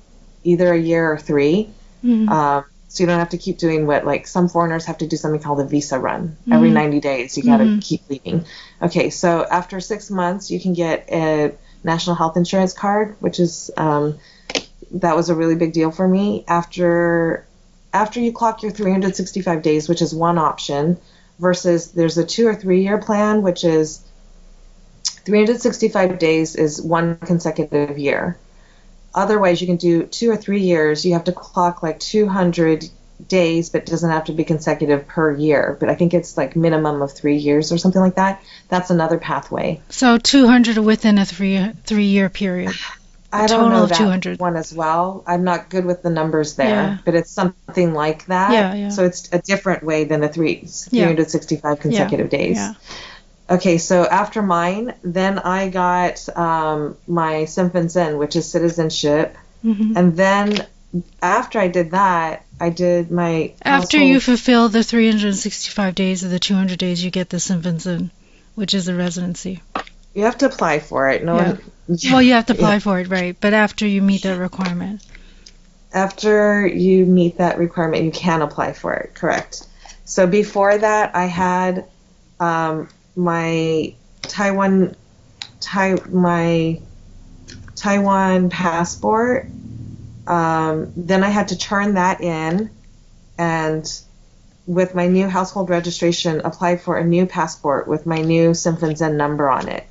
[0.44, 1.68] either a year or 3
[2.04, 2.28] Mhm.
[2.30, 5.16] Um, so you don't have to keep doing what like some foreigners have to do
[5.16, 6.74] something called a visa run every Mhm.
[6.74, 7.36] 90 days.
[7.36, 7.80] You got to Mhm.
[7.80, 8.44] keep leaving.
[8.82, 11.52] Okay, so after six months, you can get a
[11.84, 14.18] national health insurance card, which is um,
[14.94, 16.44] that was a really big deal for me.
[16.48, 17.44] After
[17.94, 20.96] after you clock your 365 days, which is one option,
[21.38, 24.00] versus there's a two or three year plan, which is
[25.24, 28.36] 365 days is one consecutive year.
[29.14, 31.04] Otherwise, you can do two or three years.
[31.04, 32.88] You have to clock like 200
[33.28, 35.76] days, but it doesn't have to be consecutive per year.
[35.78, 38.42] But I think it's like minimum of three years or something like that.
[38.68, 39.80] That's another pathway.
[39.90, 42.72] So 200 within a three three year period.
[43.32, 44.40] I total don't know of that 200.
[44.40, 45.22] one as well.
[45.24, 46.98] I'm not good with the numbers there, Yeah.
[47.04, 48.52] but it's something like that.
[48.52, 48.88] Yeah, yeah.
[48.88, 52.58] So it's a different way than the three, 365 consecutive days.
[53.50, 53.56] Yeah.
[53.56, 59.96] Okay, so after mine, then I got um, my Zen, which is citizenship, Mhm.
[59.96, 60.66] and then
[61.22, 66.30] after I did that, I did my After household- you fulfill the 365 days of
[66.30, 68.10] the 200 days, you get the Sinfinson,
[68.54, 69.62] which is a residency.
[70.12, 71.24] you have to apply for it.
[71.24, 71.46] No Yeah.
[71.52, 71.60] one.
[72.12, 73.36] Well, you have to apply for it, right?
[73.40, 75.02] But after you meet that requirement.
[75.92, 79.14] after you meet that requirement, you can apply for it.
[79.14, 79.64] Correct.
[80.04, 81.84] So before that, I had
[82.38, 84.96] um, my Taiwan,
[85.60, 86.80] Tai, my
[87.76, 89.48] Taiwan passport.
[90.26, 92.70] Um, then I had to turn that in,
[93.38, 94.00] and
[94.66, 99.50] with my new household registration, apply for a new passport with my new Zen number
[99.50, 99.84] on it.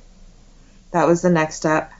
[0.92, 1.92] That was the next step.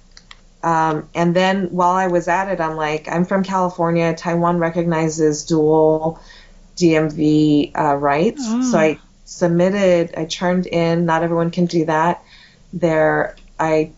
[0.62, 4.14] Um, and then while I was at it, I'm like, I'm from California.
[4.14, 6.20] Taiwan recognizes dual
[6.76, 8.42] DMV uh, rights.
[8.44, 8.62] Oh.
[8.62, 8.98] So I
[9.30, 12.22] submitted, I turned in, not everyone can do that.
[12.72, 13.92] There, I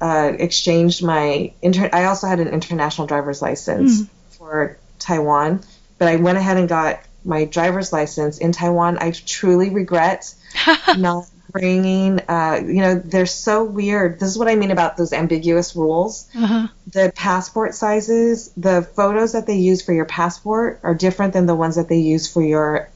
[0.00, 4.04] uh, exchanged my, inter- I also had an international driver's license Hmm.
[4.30, 5.60] for Taiwan,
[5.98, 8.98] but I went ahead and got my driver's license in Taiwan.
[9.00, 10.32] I truly regret
[10.96, 14.20] not bringing, uh, you know, they're so weird.
[14.20, 16.28] This is what I mean about those ambiguous rules.
[16.34, 16.68] Uh-huh.
[16.92, 21.56] The passport sizes, the photos that they use for your passport are different than the
[21.56, 22.88] ones that they use for your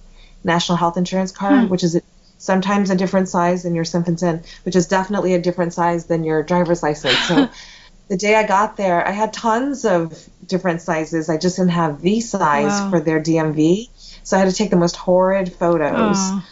[0.44, 1.68] national health insurance card, Hmm.
[1.68, 2.00] which is
[2.38, 6.42] sometimes a different size than your Simpleton, which is definitely a different size than your
[6.42, 7.18] driver's license.
[7.26, 7.48] So
[8.08, 11.30] the day I got there, I had tons of different sizes.
[11.30, 12.90] I just didn't have the size Wow.
[12.90, 13.88] for their DMV.
[14.24, 16.16] So I had to take the most horrid photos.
[16.18, 16.44] Oh.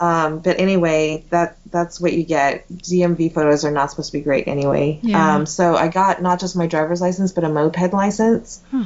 [0.00, 2.68] Um, but anyway, that that's what you get.
[2.70, 5.00] DMV photos are not supposed to be great anyway.
[5.02, 5.34] Yeah.
[5.36, 8.60] Um, so I got not just my driver's license, but a moped license.
[8.70, 8.84] Hmm.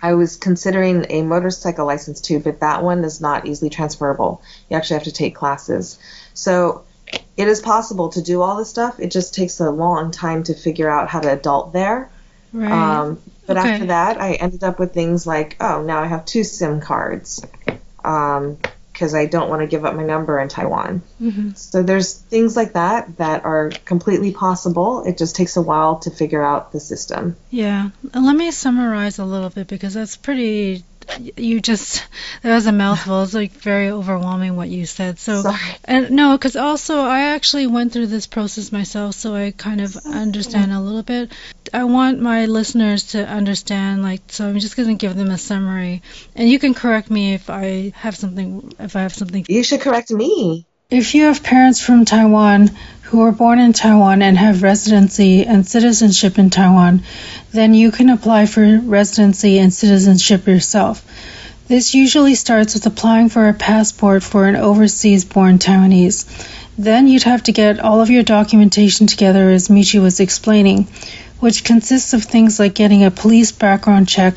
[0.00, 4.42] I was considering a motorcycle license too, but that one is not easily transferable.
[4.68, 5.98] You actually have to take classes.
[6.34, 6.84] So
[7.36, 9.00] it is possible to do all this stuff.
[9.00, 12.10] It just takes a long time to figure out how to adult there.
[12.52, 12.70] Right.
[12.70, 13.70] Um, but Okay.
[13.70, 17.44] after that, I ended up with things like, oh, now I have two SIM cards
[18.98, 21.02] because I don't want to give up my number in Taiwan.
[21.22, 21.56] Mhm.
[21.56, 25.04] So there's things like that that are completely possible.
[25.06, 27.36] It just takes a while to figure out the system.
[27.48, 27.90] Yeah.
[28.12, 30.84] Let me summarize a little bit because that's pretty.
[31.36, 32.04] You just
[32.42, 33.22] that was a mouthful.
[33.22, 35.18] It's like very overwhelming what you said.
[35.18, 35.58] So Sorry.
[35.84, 39.96] and no, because also I actually went through this process myself, so I kind of
[39.96, 41.32] understand a little bit.
[41.72, 45.38] I want my listeners to understand, like, so I'm just going to give them a
[45.38, 46.02] summary,
[46.34, 49.80] and you can correct me if I have something if I have something You should
[49.80, 50.66] correct me.
[50.90, 52.70] If you have parents from Taiwan
[53.08, 57.02] who were born in Taiwan and have residency and citizenship in Taiwan,
[57.52, 61.02] then you can apply for residency and citizenship yourself.
[61.68, 66.26] This usually starts with applying for a passport for an overseas born Taiwanese.
[66.76, 70.86] Then you'd have to get all of your documentation together, as Michi was explaining,
[71.40, 74.36] which consists of things like getting a police background check,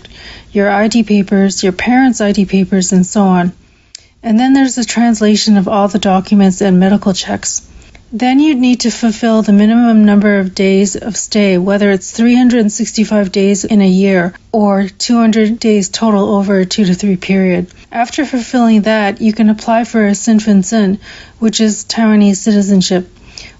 [0.53, 3.51] your ID papers, your parents' ID papers, and so on.
[4.23, 7.67] And then there's the translation of all the documents and medical checks.
[8.13, 13.31] Then you'd need to fulfill the minimum number of days of stay, whether it's 365
[13.31, 17.67] days in a year or 200 days total over a two to three period.
[17.89, 20.99] After fulfilling that, you can apply for a Sinfinsen,
[21.39, 23.09] which is Taiwanese citizenship.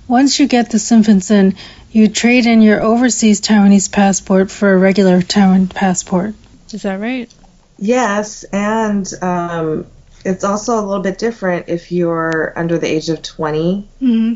[0.10, 1.56] Once you get the Sinfinsen,
[1.94, 6.36] you trade in your overseas Taiwanese passport for a regular Taiwan passport.
[6.74, 7.34] Is that right?
[7.78, 9.86] Yes, and um,
[10.24, 13.88] it's also a little bit different if you're under the age of 20.
[14.02, 14.34] Mm-hmm.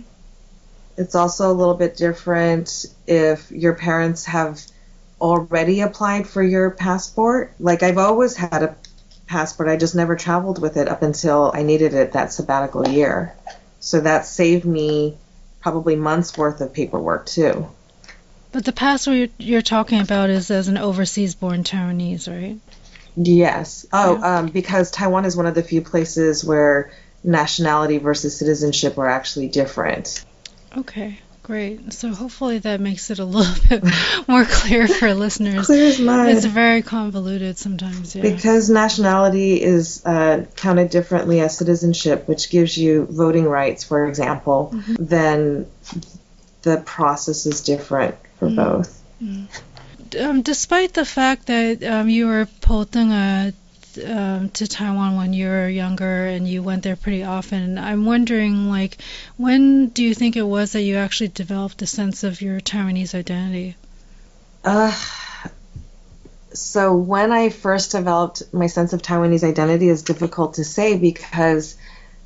[0.98, 4.62] It's also a little bit different if your parents have
[5.20, 7.54] already applied for your passport.
[7.60, 8.76] Like I've always had a
[9.28, 13.34] passport, I just never traveled with it up until I needed it that sabbatical year.
[13.80, 15.18] So that saved me
[15.60, 17.68] probably months worth of paperwork too.
[18.52, 22.58] But the passport you're, you're talking about is as an overseas born Taiwanese, right?
[23.16, 23.86] Yes.
[23.94, 24.38] Oh, yeah.
[24.40, 26.92] um, because Taiwan is one of the few places where
[27.24, 30.24] nationality versus citizenship are actually different.
[30.78, 31.20] Okay.
[31.46, 31.94] Great.
[31.94, 33.84] So hopefully that makes it a little bit
[34.28, 35.68] more clear for listeners.
[35.68, 36.30] Clear as mud.
[36.30, 38.16] It's very convoluted sometimes.
[38.16, 38.24] Yeah.
[38.24, 44.72] Because nationality is uh, counted differently as citizenship, which gives you voting rights, for example,
[44.74, 44.96] mm-hmm.
[44.98, 45.68] then
[46.64, 48.56] the process is different for mm-hmm.
[48.56, 49.04] both.
[49.22, 49.46] Mm-hmm.
[50.20, 53.54] Um, despite the fact that um, you were a
[54.04, 57.78] um, to Taiwan when you were younger and you went there pretty often.
[57.78, 58.98] I'm wondering, like,
[59.38, 63.16] when do you think it was that you actually developed a sense of your Taiwanese
[63.16, 63.76] identity?
[64.64, 64.94] Uh,
[66.54, 71.78] so when I first developed my sense of Taiwanese identity is difficult to say because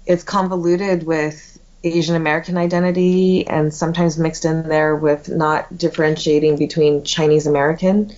[0.05, 7.03] it's convoluted with Asian American identity and sometimes mixed in there with not differentiating between
[7.03, 8.13] Chinese American.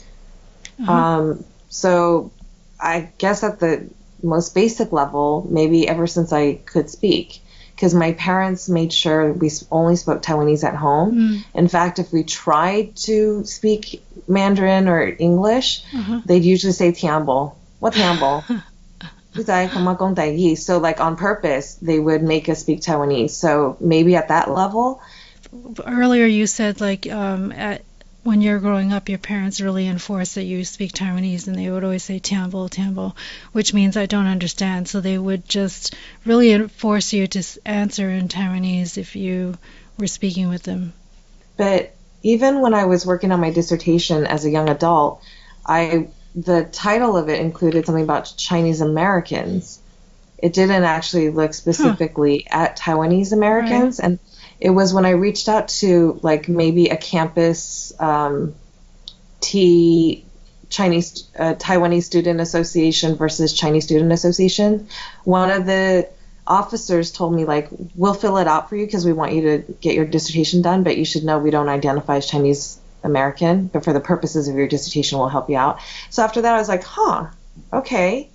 [0.80, 0.92] Uh-huh.
[0.92, 2.32] Um, so
[2.80, 3.88] I guess at the
[4.24, 7.40] most basic level, maybe ever since I could speak,
[7.76, 11.16] because my parents made sure we only spoke Taiwanese at home.
[11.16, 11.46] Mm.
[11.54, 16.22] In fact, if we tried to speak Mandarin or English, uh-huh.
[16.26, 17.54] they'd usually say Tianbo.
[17.80, 18.64] What Tianbo?
[20.56, 23.32] so like on purpose, they would make us speak Taiwanese.
[23.32, 25.02] So maybe at that level.
[25.86, 27.84] Earlier, you said like um, at
[28.24, 31.84] when you're growing up, your parents really enforced that you speak Taiwanese, and they would
[31.84, 33.14] always say "tianbo, tianbo,"
[33.52, 34.88] which means I don't understand.
[34.88, 39.58] So they would just really force you to answer in Taiwanese if you
[39.98, 40.94] were speaking with them.
[41.58, 45.22] But even when I was working on my dissertation as a young adult,
[45.66, 49.80] I the title of it included something about Chinese Americans.
[50.38, 52.64] It didn't actually look specifically huh.
[52.64, 54.06] at Taiwanese Americans, right.
[54.06, 54.20] and
[54.60, 58.56] it was when I reached out to like maybe a campus um,
[59.40, 60.26] T
[60.70, 64.88] Chinese uh, Taiwanese Student Association versus Chinese Student Association.
[65.26, 66.10] One of the
[66.48, 69.74] officers told me like we'll fill it out for you because we want you to
[69.82, 73.84] get your dissertation done, but you should know we don't identify as Chinese American, but
[73.84, 75.80] for the purposes of your dissertation, we'll help you out.
[76.10, 77.28] So after that, I was like, huh,
[77.74, 78.30] okay,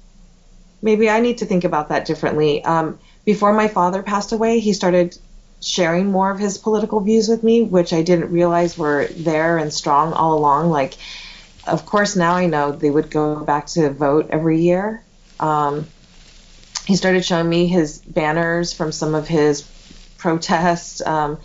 [0.83, 2.65] maybe I need to think about that differently.
[2.65, 5.17] Um, before my father passed away, he started
[5.61, 9.73] sharing more of his political views with me, which I didn't realize were there and
[9.73, 10.71] strong all along.
[10.71, 10.95] Like,
[11.67, 15.03] of course, now I know they would go back to vote every year.
[15.41, 15.87] Um,
[16.87, 19.63] he started showing me his banners from some of his
[20.19, 21.39] protests um,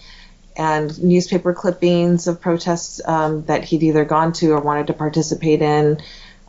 [0.55, 5.61] and newspaper clippings of protests um, that he'd either gone to or wanted to participate
[5.61, 6.01] in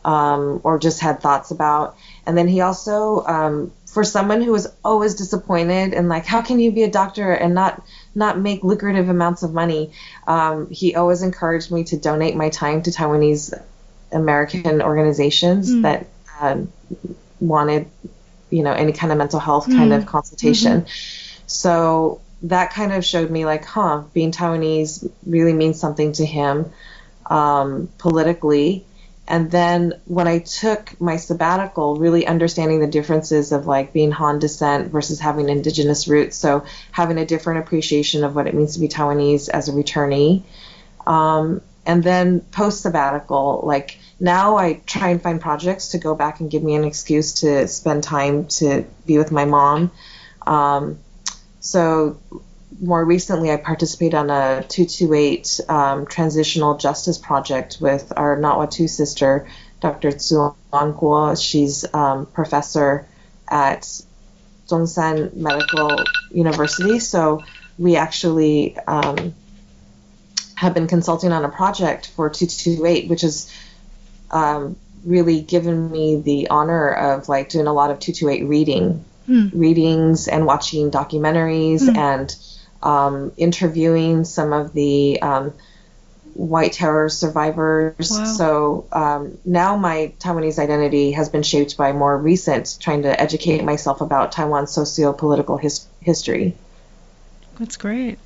[0.04, 1.96] um, or just had thoughts about.
[2.26, 6.58] And then he also um, for someone who was always disappointed and like, how can
[6.58, 7.82] you be a doctor and not
[8.14, 9.92] not make lucrative amounts of money?
[10.26, 13.52] Um, he always encouraged me to donate my time to Taiwanese
[14.10, 15.82] American organizations mm.
[15.82, 16.06] that
[16.40, 16.72] um,
[17.38, 17.86] wanted,
[18.48, 19.76] you know, any kind of mental health mm.
[19.76, 20.82] kind of consultation.
[20.82, 21.42] Mm-hmm.
[21.46, 26.72] So that kind of showed me like, huh, being Taiwanese really means something to him
[27.26, 28.84] um, politically
[29.28, 34.40] and then when I took my sabbatical, really understanding the differences of like being Han
[34.40, 38.80] descent versus having indigenous roots, so having a different appreciation of what it means to
[38.80, 40.42] be Taiwanese as a returnee.
[41.06, 46.40] Um, and then post sabbatical, like now I try and find projects to go back
[46.40, 49.92] and give me an excuse to spend time to be with my mom.
[50.46, 50.98] Um,
[51.62, 52.18] so
[52.80, 59.46] more recently, I participated on a 228 um, transitional justice project with our Nahuatl sister,
[59.80, 60.10] Dr.
[60.10, 61.40] Tzu Guo.
[61.40, 63.06] She's um, professor
[63.48, 63.88] at
[64.68, 66.98] Chung Shan Medical University.
[66.98, 67.42] So
[67.78, 69.34] we actually um,
[70.56, 73.52] have been consulting on a project for 228, which has
[74.32, 79.50] um, really given me the honor of like doing a lot of 228 reading, mm.
[79.54, 81.96] readings and watching documentaries mm.
[81.96, 82.36] and
[82.82, 85.52] um, interviewing some of the um,
[86.34, 88.10] white terror survivors.
[88.10, 88.24] Wow.
[88.24, 93.64] So um, now my Taiwanese identity has been shaped by more recent trying to educate
[93.64, 96.54] myself about Taiwan's socio-political his- history.
[97.58, 98.18] That's great.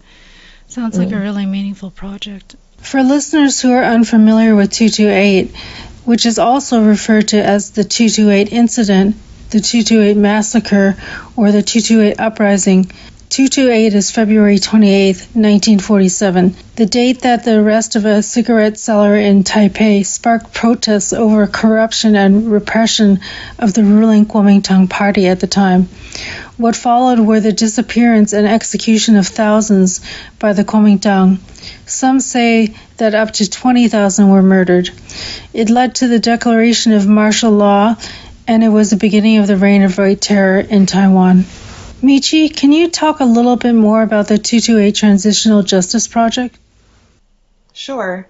[0.68, 1.00] Sounds mm.
[1.00, 1.22] like a mm.
[1.22, 2.56] really meaningful project.
[2.78, 5.54] For listeners who are unfamiliar with 228,
[6.04, 9.16] which is also referred to as the 228 incident,
[9.50, 10.96] the 228 massacre,
[11.36, 12.90] or the 228 uprising,
[13.28, 19.42] 228 is February 28, 1947, the date that the arrest of a cigarette seller in
[19.42, 23.20] Taipei sparked protests over corruption and repression
[23.58, 25.88] of the ruling Kuomintang party at the time.
[26.56, 30.00] What followed were the disappearance and execution of thousands
[30.38, 31.38] by the Kuomintang.
[31.84, 34.88] Some say that up to 20,000 were murdered.
[35.52, 37.96] It led to the declaration of martial law,
[38.46, 41.44] and it was the beginning of the reign of white terror in Taiwan.
[42.02, 46.58] Michi, can you talk a little bit more about the 228 Transitional Justice Project?
[47.72, 48.28] Sure.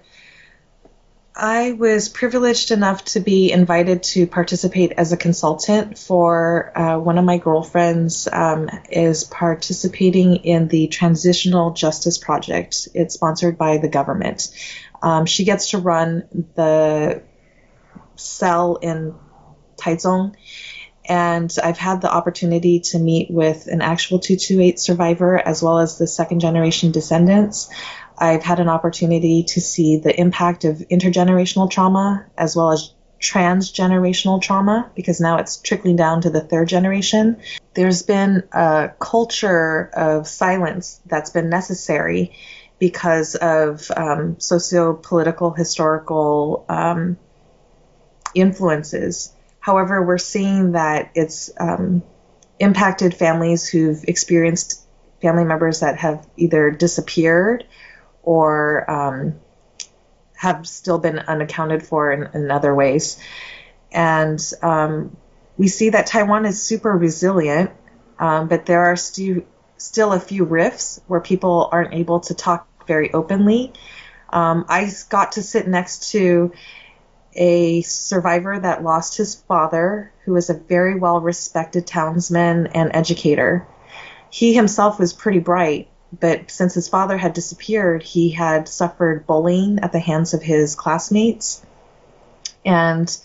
[1.39, 7.19] I was privileged enough to be invited to participate as a consultant for uh, one
[7.19, 12.87] of my girlfriends um, is participating in the Transitional Justice Project.
[12.95, 14.49] It's sponsored by the government.
[15.03, 17.21] Um, she gets to run the
[18.15, 19.13] cell in
[19.77, 20.35] Taichung
[21.07, 25.97] and I've had the opportunity to meet with an actual 228 survivor as well as
[25.97, 27.69] the second generation descendants.
[28.17, 34.41] I've had an opportunity to see the impact of intergenerational trauma as well as transgenerational
[34.41, 37.37] trauma because now it's trickling down to the third generation.
[37.73, 42.33] There's been a culture of silence that's been necessary
[42.79, 47.17] because of um, socio political, historical um,
[48.35, 49.33] influences
[49.67, 52.01] However, we're seeing that it's um,
[52.57, 54.81] impacted families who've experienced
[55.21, 57.65] family members that have either disappeared
[58.23, 59.41] or um,
[60.37, 63.19] have still been unaccounted for in, in other ways.
[63.91, 65.17] And um,
[65.57, 67.71] we see that Taiwan is super resilient,
[68.19, 69.45] um, but there are stu-
[69.75, 73.73] still a few rifts where people aren't able to talk very openly.
[74.29, 76.53] Um, I got to sit next to
[77.37, 83.65] a survivor that lost his father, who was a very well respected townsman and educator.
[84.29, 85.87] He himself was pretty bright,
[86.19, 90.75] but since his father had disappeared, he had suffered bullying at the hands of his
[90.75, 91.65] classmates.
[92.65, 93.15] And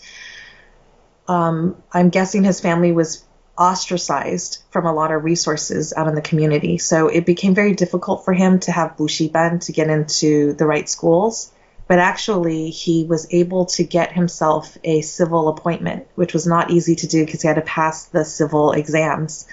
[1.27, 3.25] um, I'm guessing his family was
[3.57, 6.77] ostracized from a lot of resources out in the community.
[6.77, 10.87] So it became very difficult for him to have bushiban to get into the right
[10.89, 11.51] schools
[11.87, 16.95] but actually he was able to get himself a civil appointment, which was not easy
[16.95, 19.47] to do because he had to pass the civil exams.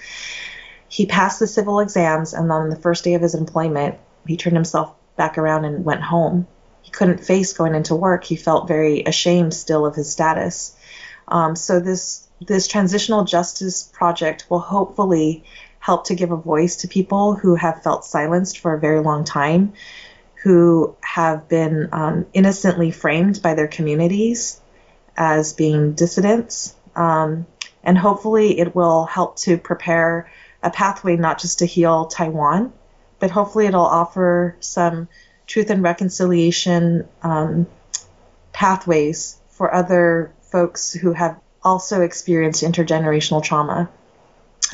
[0.87, 4.55] He passed the civil exams, and on the first day of his employment, he turned
[4.55, 6.47] himself back around and went home.
[6.81, 8.23] He couldn't face going into work.
[8.23, 10.75] He felt very ashamed still of his status.
[11.27, 15.43] Um, so this this transitional justice project will hopefully
[15.79, 19.23] help to give a voice to people who have felt silenced for a very long
[19.23, 19.73] time
[20.43, 24.59] who have been um, innocently framed by their communities
[25.15, 26.75] as being dissidents.
[26.95, 27.45] Um,
[27.83, 30.31] and hopefully, it will help to prepare
[30.63, 32.73] a pathway not just to heal Taiwan,
[33.19, 35.07] but hopefully, it'll offer some
[35.47, 37.67] truth and reconciliation um,
[38.53, 43.89] pathways for other folks who have also experienced intergenerational trauma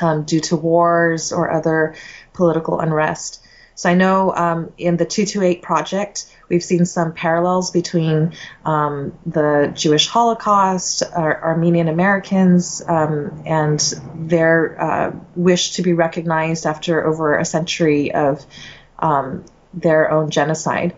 [0.02, 1.96] um, due to wars or other
[2.34, 3.42] political unrest.
[3.78, 8.34] So I know um, in the 228 project, we've seen some parallels between
[8.66, 13.80] um, the Jewish Holocaust, Ar- Armenian Americans, um, and
[14.16, 18.44] their uh, wish to be recognized after over a century of
[18.98, 20.96] um, their own genocide.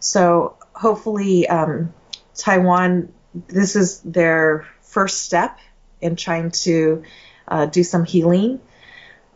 [0.00, 1.94] So hopefully, um,
[2.34, 3.12] Taiwan,
[3.46, 5.60] this is their first step
[6.00, 7.04] in trying to
[7.46, 8.60] uh, do some healing.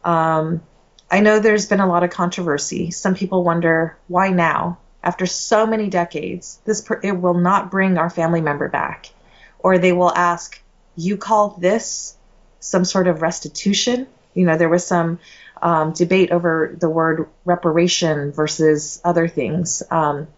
[0.02, 0.62] Um,
[1.10, 2.90] I know there's been a lot of controversy.
[2.90, 7.98] Some people wonder why now, after so many decades, this per- it will not bring
[7.98, 9.10] our family member back,
[9.58, 10.60] or they will ask,
[10.96, 12.16] "You call this
[12.60, 15.18] some sort of restitution?" You know, there was some
[15.60, 20.28] um, debate over the word reparation versus other things, um,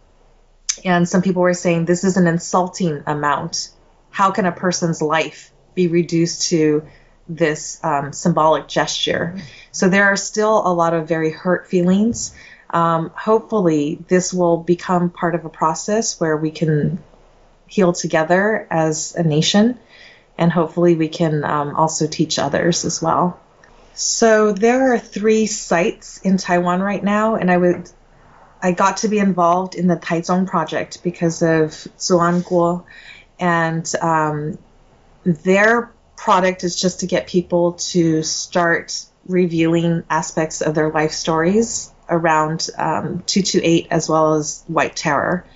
[0.85, 3.69] and some people were saying this is an insulting amount.
[4.11, 6.83] How can a person's life be reduced to
[7.29, 9.37] this um, symbolic gesture.
[9.73, 12.35] So there are still a lot of very hurt feelings.
[12.71, 17.03] Um, hopefully, this will become part of a process where we can
[17.67, 19.79] heal together as a nation,
[20.39, 23.41] and hopefully, we can um, also teach others as well.
[23.95, 27.91] So there are three sites in Taiwan right now, and I would
[28.63, 32.85] I got to be involved in the Taichung project because of Zuan Guo,
[33.39, 34.59] and um,
[35.25, 41.93] their product is just to get people to start revealing aspects of their life stories
[42.09, 45.47] around um, 228 as well as White Terror.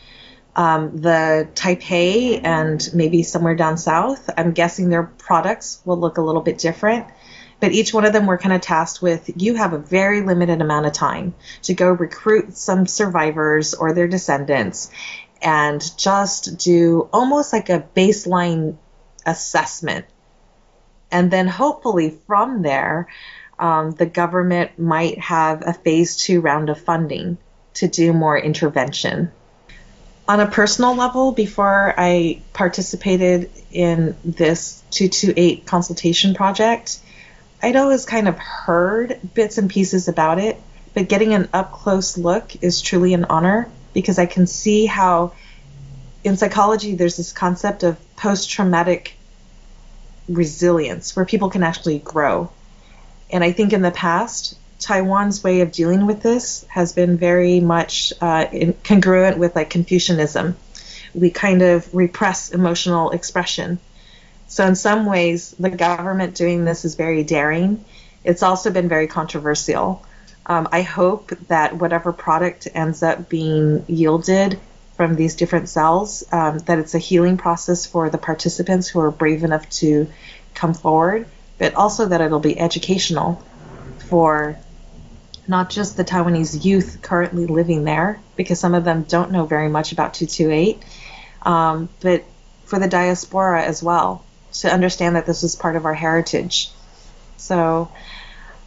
[0.55, 6.23] Um, the Taipei and maybe somewhere down south, I'm guessing their products will look a
[6.23, 7.07] little bit different
[7.59, 10.61] but each one of them were kind of tasked with you have a very limited
[10.61, 14.91] amount of time to go recruit some survivors or their descendants
[15.43, 18.77] and just do almost like a baseline
[19.25, 20.07] assessment.
[21.11, 23.09] And then hopefully from there,
[23.59, 27.39] um, the government might have a phase two round of funding
[27.75, 29.31] to do more intervention.
[30.29, 36.99] On a personal level, before I participated in this 228 consultation project,
[37.63, 40.61] I'd always kind of heard bits and pieces about it,
[40.95, 45.33] but getting an up close look is truly an honor because I can see how
[46.25, 49.15] in psychology there's this concept of post traumatic
[50.29, 52.51] resilience where people can actually grow.
[53.31, 57.61] And I think in the past, Taiwan's way of dealing with this has been very
[57.61, 58.47] much uh,
[58.85, 60.57] congruent with like Confucianism.
[61.15, 63.79] We kind of repress emotional expression.
[64.49, 67.85] So, in some ways, the government doing this is very daring.
[68.23, 70.05] It's also been very controversial.
[70.45, 74.61] Um, I hope that whatever product ends up being yielded
[74.97, 79.11] from these different cells, um, that it's a healing process for the participants who are
[79.11, 80.07] brave enough to
[80.55, 81.27] come forward,
[81.59, 83.43] but also that it'll be educational
[84.09, 84.59] for
[85.49, 89.69] not just the Taiwanese youth currently living there, because some of them don't know very
[89.69, 90.83] much about 228,
[91.43, 92.25] um, but
[92.65, 96.71] for the diaspora as well, to understand that this is part of our heritage.
[97.37, 97.91] So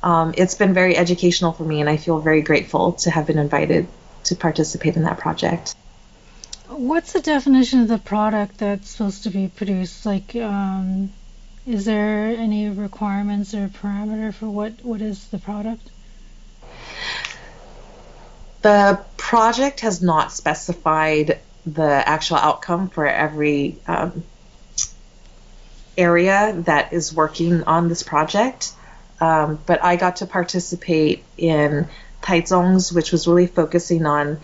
[0.02, 3.40] um, it's been very educational for me, and I feel very grateful to have been
[3.40, 3.88] invited
[4.26, 5.76] to participate in that project.
[6.68, 10.06] What's the definition of the product that's supposed to be produced?
[10.06, 11.12] Like, um,
[11.70, 15.92] is there any requirements or parameter for what, what is the product?
[18.64, 24.24] The project has not specified the actual outcome for every um,
[25.96, 28.74] area that is working on this project.
[29.22, 31.88] Um, but I got to participate in
[32.24, 34.40] Taichung's, which was really focusing on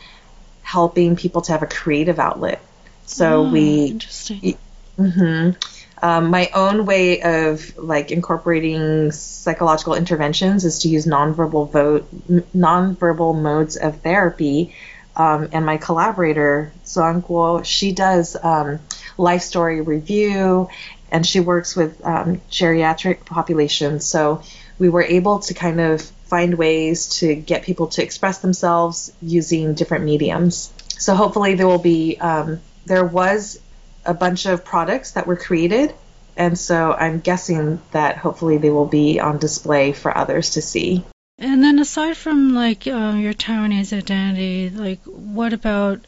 [0.61, 2.61] helping people to have a creative outlet.
[3.07, 4.57] So oh, we, interesting.
[4.99, 5.74] Mm-hmm,
[6.06, 12.08] um, my own way of like incorporating psychological interventions is to use nonverbal vote,
[12.56, 14.76] nonverbal modes of therapy.
[15.16, 18.82] Um, and my collaborator, Suan Guo, she does um,
[19.18, 20.70] life story review
[21.12, 24.06] and she works with um, geriatric populations.
[24.06, 24.43] So
[24.78, 29.74] we were able to kind of find ways to get people to express themselves using
[29.74, 30.72] different mediums.
[30.99, 33.60] So hopefully there will be, um, there was
[34.06, 35.93] a bunch of products that were created.
[36.38, 41.03] And so I'm guessing that hopefully they will be on display for others to see.
[41.38, 46.06] And then aside from like uh, your Taiwanese identity, like what about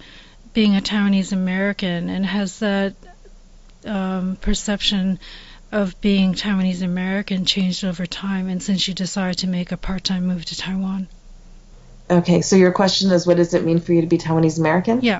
[0.54, 2.10] being a Taiwanese American?
[2.10, 2.96] And has that
[3.86, 5.20] um, perception
[5.72, 10.04] of being Taiwanese American changed over time and since you decided to make a part
[10.04, 11.08] time move to Taiwan?
[12.10, 15.02] Okay, so your question is what does it mean for you to be Taiwanese American?
[15.02, 15.20] Yeah.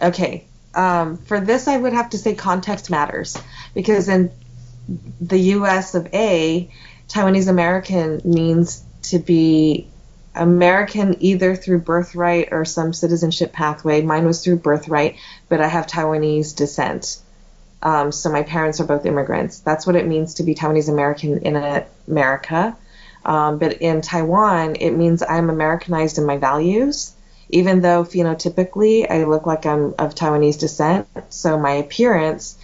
[0.00, 3.36] Okay, um, for this, I would have to say context matters
[3.74, 4.30] because in
[5.20, 5.94] the U.S.
[5.94, 6.70] of A,
[7.08, 9.88] Taiwanese American means to be
[10.34, 14.02] American either through birthright or some citizenship pathway.
[14.02, 15.16] Mine was through birthright,
[15.48, 17.18] but I have Taiwanese descent.
[17.82, 19.60] Um, so my parents are both immigrants.
[19.60, 22.76] That's what it means to be Taiwanese American in America.
[23.24, 27.12] Um, but in Taiwan, it means I'm Americanized in my values
[27.52, 32.56] even though phenotypically I look like I'm of Taiwanese descent, so my appearance,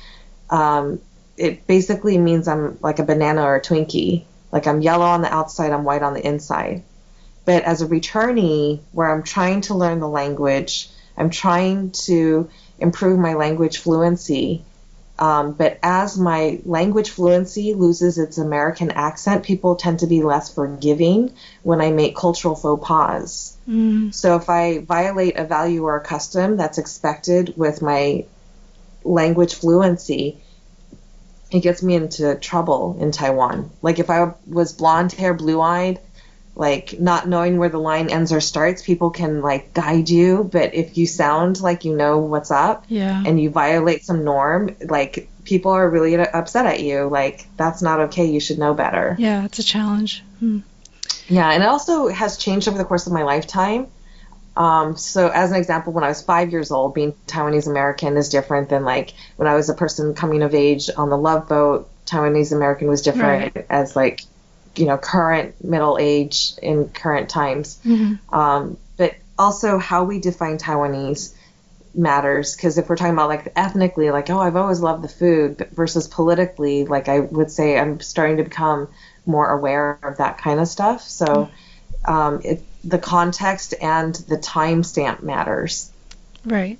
[0.51, 1.01] um,
[1.37, 4.25] it basically means I'm like a banana or a Twinkie.
[4.53, 6.83] Like I'm yellow on the outside, I'm white on the inside.
[7.45, 13.19] But as a returnee, where I'm trying to learn the language, I'm trying to improve
[13.19, 14.65] my language fluency,
[15.19, 20.53] um, but as my language fluency loses its American accent, people tend to be less
[20.53, 23.57] forgiving when I make cultural faux pas.
[23.67, 24.15] Mm.
[24.15, 28.27] So if I violate a value or a custom that's expected with my
[29.05, 30.39] language fluency,
[31.51, 33.71] it gets me into trouble in Taiwan.
[33.81, 35.99] Like if I was blonde hair, blue eyed,
[36.57, 40.75] like not knowing where the line ends or starts people can like guide you but
[40.75, 43.23] if you sound like you know what's up yeah.
[43.25, 48.01] and you violate some norm like people are really upset at you like that's not
[48.01, 50.61] okay you should know better yeah it's a challenge hmm.
[51.29, 53.87] yeah and it also has changed over the course of my lifetime
[54.57, 58.31] um, so as an example when i was five years old being taiwanese american is
[58.31, 61.91] different than like when i was a person coming of age on the love boat
[62.07, 63.67] taiwanese american was different right.
[63.69, 64.23] as like
[64.77, 68.35] you know current middle age in current times mm-hmm.
[68.35, 71.35] um, but also how we define taiwanese
[71.95, 75.67] matters because if we're talking about like ethnically like oh i've always loved the food
[75.73, 78.89] versus politically like i would say i'm starting to become
[79.27, 81.03] more aware of that kind of stuff.
[81.03, 81.51] So
[82.07, 85.91] um, it, the context and the time stamp matters.
[86.45, 86.79] Right.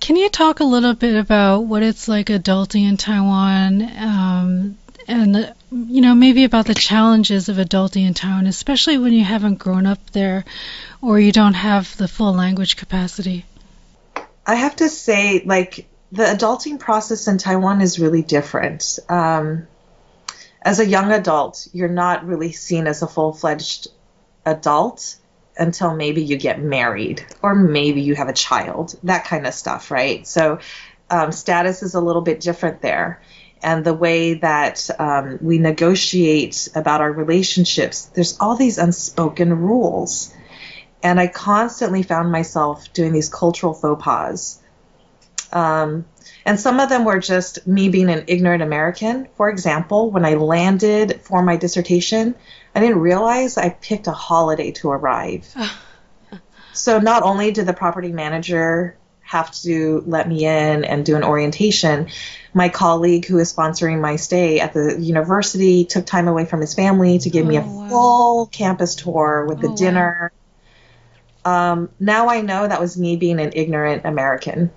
[0.00, 4.78] Can you talk a little bit about what it's like adulting in Taiwan, um,
[5.08, 9.58] and you know maybe about the challenges of adulting in Taiwan, especially when you haven't
[9.58, 10.44] grown up there,
[11.00, 13.46] or you don't have the full language capacity?
[14.46, 18.98] I have to say, like the adulting process in Taiwan is really different.
[19.08, 19.66] Um,
[20.60, 23.88] as a young adult, you're not really seen as a full fledged
[24.44, 25.16] adult
[25.56, 29.90] until maybe you get married or maybe you have a child, that kind of stuff,
[29.90, 30.26] right?
[30.26, 30.60] So
[31.10, 33.20] um, status is a little bit different there.
[33.62, 40.34] And the way that um, we negotiate about our relationships, there's all these unspoken rules.
[41.02, 44.58] And I constantly found myself doing these cultural faux pas.
[45.52, 46.06] Um,
[46.44, 49.28] and some of them were just me being an ignorant American.
[49.36, 52.34] For example, when I landed for my dissertation,
[52.74, 55.54] I didn't realize I picked a holiday to arrive.
[56.72, 61.24] so not only did the property manager have to let me in and do an
[61.24, 62.08] orientation,
[62.54, 66.74] my colleague who is sponsoring my stay at the university took time away from his
[66.74, 67.88] family to give oh, me a oh, wow.
[67.88, 70.32] full campus tour with oh, the dinner.
[71.44, 71.72] Wow.
[71.72, 74.70] Um, now I know that was me being an ignorant American.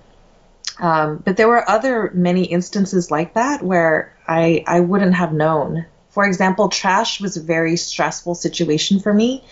[0.78, 5.86] Um, but there were other many instances like that where I, I wouldn't have known.
[6.10, 9.44] For example, trash was a very stressful situation for me.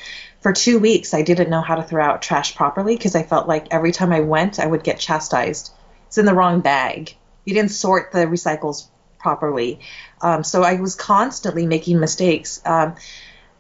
[0.44, 3.48] For two weeks, I didn't know how to throw out trash properly because I felt
[3.48, 5.72] like every time I went, I would get chastised.
[6.06, 7.16] It's in the wrong bag.
[7.46, 8.88] You didn't sort the recycles
[9.18, 9.80] properly.
[10.20, 12.60] Um, so I was constantly making mistakes.
[12.66, 12.94] Um,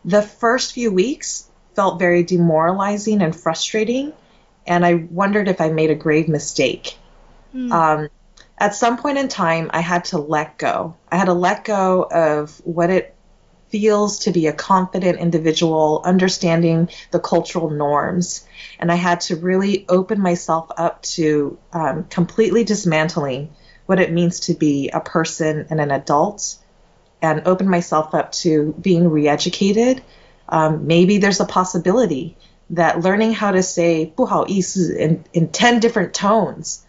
[0.04, 4.12] the first few weeks felt very demoralizing and frustrating,
[4.66, 6.98] and I wondered if I made a grave mistake.
[7.54, 7.72] Mm.
[7.72, 8.08] Um,
[8.58, 10.96] at some point in time, I had to let go.
[11.10, 13.14] I had to let go of what it
[13.73, 18.45] feels to be a confident individual, understanding the cultural norms.
[18.79, 23.49] And I had to really open myself up to um, completely dismantling
[23.85, 26.57] what it means to be a person and an adult
[27.21, 30.01] and open myself up to being re educated.
[30.47, 32.37] Um, maybe there's a possibility
[32.71, 36.85] that learning how to say 不好意思 in, in 10 different tones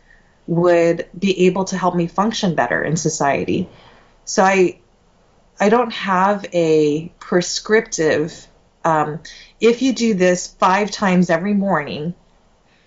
[0.47, 3.69] would be able to help me function better in society.
[4.25, 4.79] So I
[5.60, 8.48] I don't have a prescriptive
[8.86, 9.20] um,
[9.60, 12.14] if you do this five times every morning,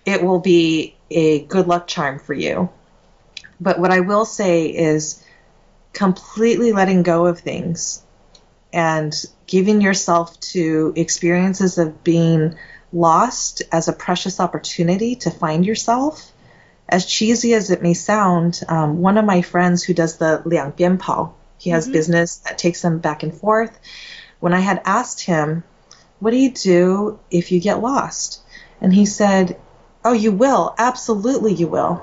[0.05, 2.69] it will be a good luck charm for you.
[3.59, 5.21] But what I will say is
[5.91, 8.01] completely letting go of things
[8.71, 9.13] and
[9.45, 12.55] giving yourself to experiences of being
[12.93, 16.31] lost as a precious opportunity to find yourself
[16.87, 20.71] as cheesy as it may sound, um, one of my friends who does the Liang
[20.71, 21.93] Bian Pao, he has mm-hmm.
[21.93, 23.79] business that takes them back and forth.
[24.39, 25.63] When I had asked him,
[26.19, 28.41] What do you do if you get lost?
[28.81, 29.59] And he said,
[30.03, 30.73] Oh, you will.
[30.77, 32.01] Absolutely, you will.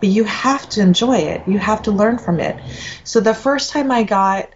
[0.00, 1.48] But you have to enjoy it.
[1.48, 2.56] You have to learn from it.
[3.02, 4.48] So the first time I got,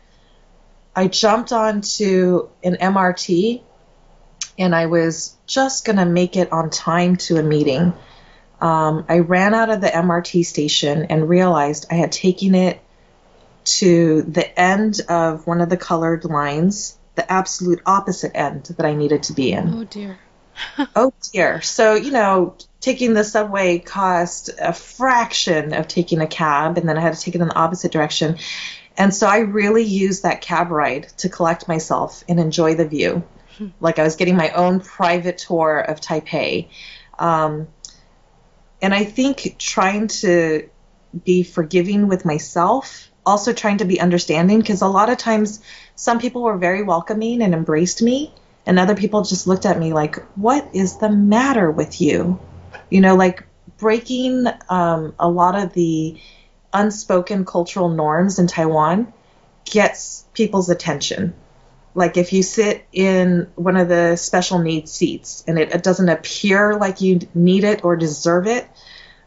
[0.94, 3.62] I jumped onto an MRT
[4.58, 7.94] and I was just going to make it on time to a meeting
[8.62, 12.80] um, I ran out of the MRT station and realized I had taken it
[13.64, 18.94] to the end of one of the colored lines, the absolute opposite end that I
[18.94, 19.74] needed to be in.
[19.74, 20.18] Oh dear.
[20.96, 21.62] oh dear.
[21.62, 26.98] So, you know, taking the subway cost a fraction of taking a cab, and then
[26.98, 28.38] I had to take it in the opposite direction.
[28.96, 33.22] And so I really used that cab ride to collect myself and enjoy the view.
[33.80, 36.68] Like I was getting my own private tour of Taipei.
[37.18, 37.68] Um,
[38.80, 40.68] and I think trying to
[41.24, 45.60] be forgiving with myself, also trying to be understanding, because a lot of times
[45.94, 48.32] some people were very welcoming and embraced me,
[48.66, 52.40] and other people just looked at me like, What is the matter with you?
[52.90, 53.44] You know, like
[53.78, 56.20] breaking um, a lot of the
[56.72, 59.12] unspoken cultural norms in Taiwan
[59.64, 61.34] gets people's attention
[61.94, 66.08] like if you sit in one of the special needs seats and it, it doesn't
[66.08, 68.66] appear like you need it or deserve it,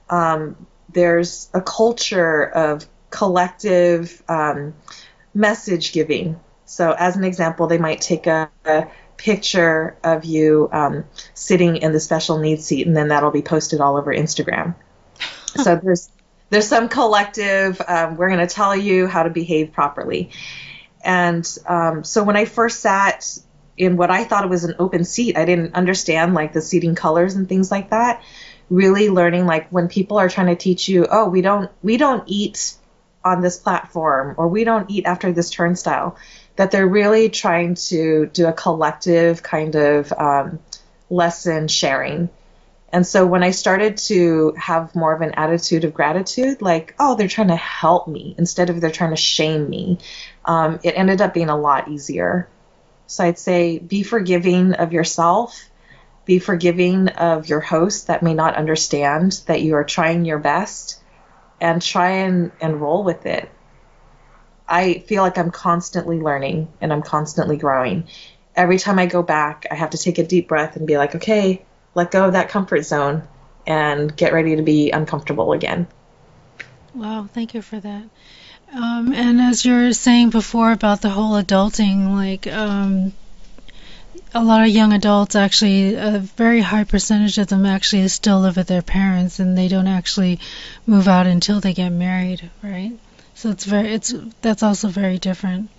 [0.10, 4.76] um, there's a culture of collective um,
[5.34, 6.40] message giving.
[6.66, 11.94] So, as an example, they might take a, a picture of you um, sitting in
[11.94, 14.76] the special needs seat, and then that'll be posted all over Instagram.
[15.56, 16.12] so there's
[16.50, 17.82] there's some collective.
[17.88, 20.32] Um, we're going to tell you how to behave properly.
[21.04, 23.38] And um, so when I first sat
[23.78, 27.36] in what I thought was an open seat, I didn't understand like the seating colors
[27.36, 28.24] and things like that.
[28.70, 32.24] Really learning like when people are trying to teach you, oh, we don't we don't
[32.28, 32.76] eat
[33.26, 36.16] on this platform or we don't eat after this turnstile.
[36.56, 40.60] that they're really trying to do a collective kind of um,
[41.10, 42.30] lesson sharing.
[42.92, 47.16] And so when I started to have more of an attitude of gratitude, like, oh,
[47.16, 50.00] they're trying to help me instead of they're trying to shame me,
[50.46, 52.48] um, it ended up being a lot easier.
[53.08, 55.62] So I'd say be forgiving of yourself,
[56.24, 61.02] be forgiving of your host that may not understand that you are trying your best,
[61.60, 63.50] and try and, and roll with it.
[64.68, 68.08] I feel like I'm constantly learning and I'm constantly growing.
[68.56, 71.16] Every time I go back, I have to take a deep breath and be like,
[71.16, 73.28] okay, let go of that comfort zone
[73.68, 75.88] and get ready to be uncomfortable again.
[76.94, 78.04] Wow, thank you for that.
[78.74, 83.14] Um, and as you were saying before about the whole adulting, like um,
[84.36, 88.58] a lot of young adults actually, a very high percentage of them actually still live
[88.58, 90.42] with their parents, and they don't actually
[90.86, 92.92] move out until they get married, right?
[93.34, 95.70] So it's very, it's that's also very different.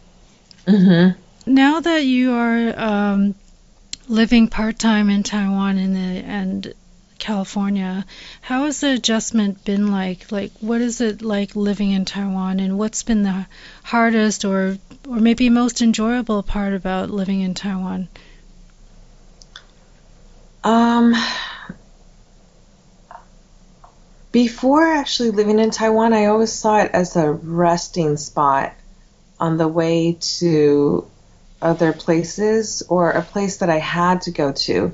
[0.67, 1.21] Mm-hmm.
[1.53, 3.35] Now that you are um,
[4.09, 6.75] living part time in Taiwan and the and
[7.19, 8.07] California.
[8.41, 10.33] How has the adjustment been like?
[10.33, 13.47] Like, what is it like living in Taiwan, and what's been the
[13.83, 18.09] hardest or or maybe most enjoyable part about living in Taiwan?
[20.67, 21.15] Um,
[24.33, 28.75] before actually living in Taiwan, I always saw it as a resting spot
[29.39, 31.09] on the way to
[31.63, 34.93] other places or a place that I had to go to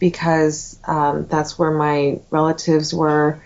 [0.00, 3.40] because um, that's where my relatives were.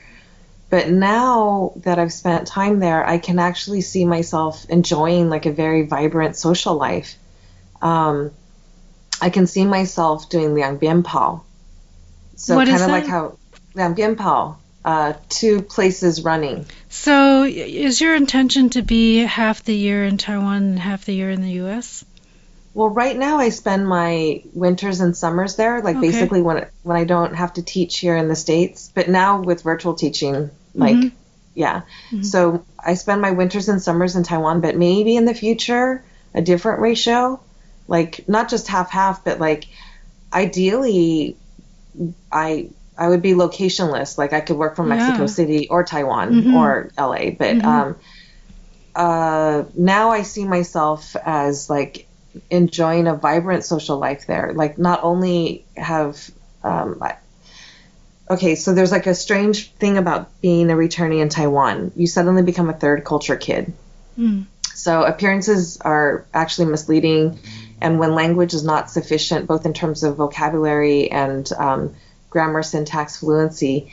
[0.70, 5.52] But now that I've spent time there, I can actually see myself enjoying like a
[5.52, 7.16] very vibrant social life.
[7.82, 8.30] Um,
[9.20, 11.44] I can see myself doing Liang Bian Pao.
[12.38, 13.36] So What is kind of like how
[13.76, 16.64] Bian uh, two places running.
[16.88, 21.30] So, is your intention to be half the year in Taiwan and half the year
[21.30, 22.04] in the U.S.?
[22.74, 26.06] Well, right now I spend my winters and summers there, like Okay.
[26.06, 28.90] basically when when I don't have to teach here in the states.
[28.94, 31.12] But now with virtual teaching, like Mhm.
[31.54, 31.82] yeah,
[32.22, 34.60] so I spend my winters and summers in Taiwan.
[34.60, 37.40] But maybe in the future a different ratio,
[37.88, 39.66] like not just half half, but like
[40.32, 41.36] ideally,
[42.32, 44.18] I I would be locationless.
[44.18, 45.26] Like I could work from Mexico Yeah.
[45.26, 46.54] City or Taiwan Mhm.
[46.54, 47.30] or LA.
[47.30, 47.64] But Mhm.
[47.64, 47.96] um,
[48.94, 52.06] uh, now I see myself as like
[52.50, 54.52] enjoying a vibrant social life there.
[54.54, 56.30] Like not only have
[56.64, 57.14] um, I-
[58.30, 61.92] okay, so there's like a strange thing about being a returnee in Taiwan.
[61.96, 63.72] You suddenly become a third culture kid.
[64.18, 64.46] Mm.
[64.74, 67.38] So appearances are actually misleading,
[67.80, 71.94] and when language is not sufficient, both in terms of vocabulary and um,
[72.30, 73.92] grammar, syntax, fluency,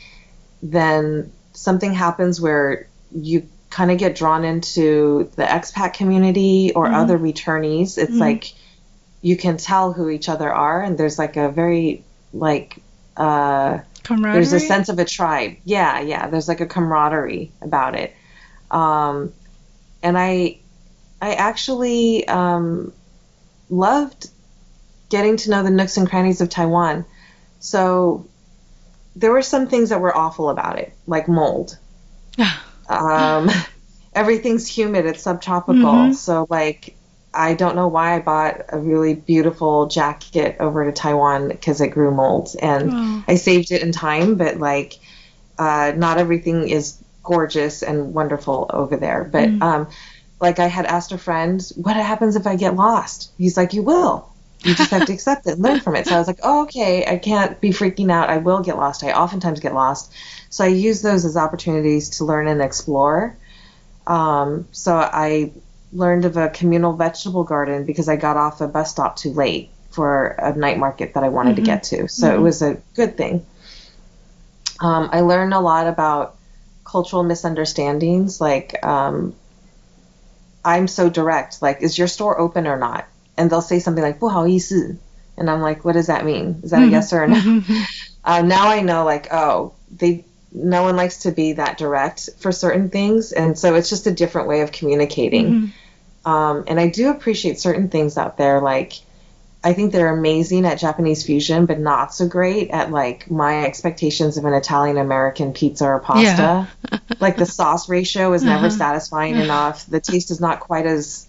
[0.64, 6.94] then something happens where you kind of get drawn into the expat community or Mhm.
[6.96, 7.98] other returnees.
[7.98, 8.20] It's Mhm.
[8.20, 8.54] like
[9.22, 12.78] you can tell who each other are, and there's like a very like
[13.18, 14.34] uh, Camaraderie.
[14.34, 15.54] there's a sense of a tribe.
[15.64, 16.28] Yeah, yeah.
[16.28, 18.14] There's like a camaraderie about it.
[18.70, 19.32] Um,
[20.04, 20.58] and I,
[21.22, 22.92] I actually um,
[23.70, 24.30] loved
[25.10, 27.06] getting to know the nooks and crannies of Taiwan.
[27.60, 28.26] So
[29.16, 31.78] there were some things that were awful about it, like mold.
[32.88, 33.50] Um,
[34.14, 35.08] everything's humid.
[35.08, 35.82] It's subtropical.
[35.82, 36.14] Mhm.
[36.16, 36.96] So like,
[37.34, 41.88] I don't know why I bought a really beautiful jacket over to Taiwan because it
[41.90, 43.24] grew mold, and Oh.
[43.28, 44.36] I saved it in time.
[44.36, 44.94] But like,
[45.58, 49.24] uh, not everything is gorgeous and wonderful over there.
[49.32, 49.62] But Mm.
[49.64, 49.88] um,
[50.40, 53.84] like, I had asked a friend, "What happens if I get lost?" He's like, "You
[53.84, 54.30] will."
[54.64, 56.08] You just have to accept it and learn from it.
[56.08, 58.30] So I was like, oh, okay, I can't be freaking out.
[58.30, 59.04] I will get lost.
[59.04, 60.12] I oftentimes get lost.
[60.50, 63.38] So I use those as opportunities to learn and explore.
[64.08, 65.52] Um, so I
[65.94, 69.70] learned of a communal vegetable garden because I got off a bus stop too late
[69.92, 71.58] for a night market that I wanted Mhm.
[71.58, 72.08] to get to.
[72.08, 72.42] So it Mhm.
[72.42, 73.46] was a good thing.
[74.80, 76.36] Um, I learned a lot about
[76.84, 78.42] cultural misunderstandings.
[78.42, 79.34] Like, um,
[80.65, 81.63] I'm so direct.
[81.63, 83.07] Like, is your store open or not?
[83.37, 84.97] And they'll say something like, 不好意思.
[85.37, 86.61] And I'm like, what does that mean?
[86.63, 87.37] Is that a yes or a no?
[87.37, 87.87] Mhm.
[88.23, 92.53] Uh, now I know, like, oh, they no one likes to be that direct for
[92.53, 95.73] certain things, and so it's just a different way of communicating.
[96.27, 96.29] Mhm.
[96.31, 98.93] Um, and I do appreciate certain things out there, like
[99.66, 104.38] I think they're amazing at Japanese fusion, but not so great at like my expectations
[104.38, 106.72] of an Italian American pizza or pasta.
[107.20, 108.70] like the sauce ratio is never Uh-huh.
[108.70, 109.86] satisfying enough.
[109.88, 111.28] The taste is not quite as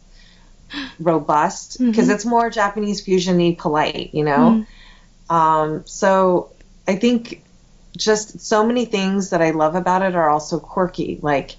[0.99, 2.11] robust because Mhm.
[2.11, 4.63] it's more Japanese fusiony polite, you know.
[5.31, 6.53] Um, so
[6.89, 7.45] I think
[7.97, 11.21] just so many things that I love about it are also quirky.
[11.23, 11.57] Like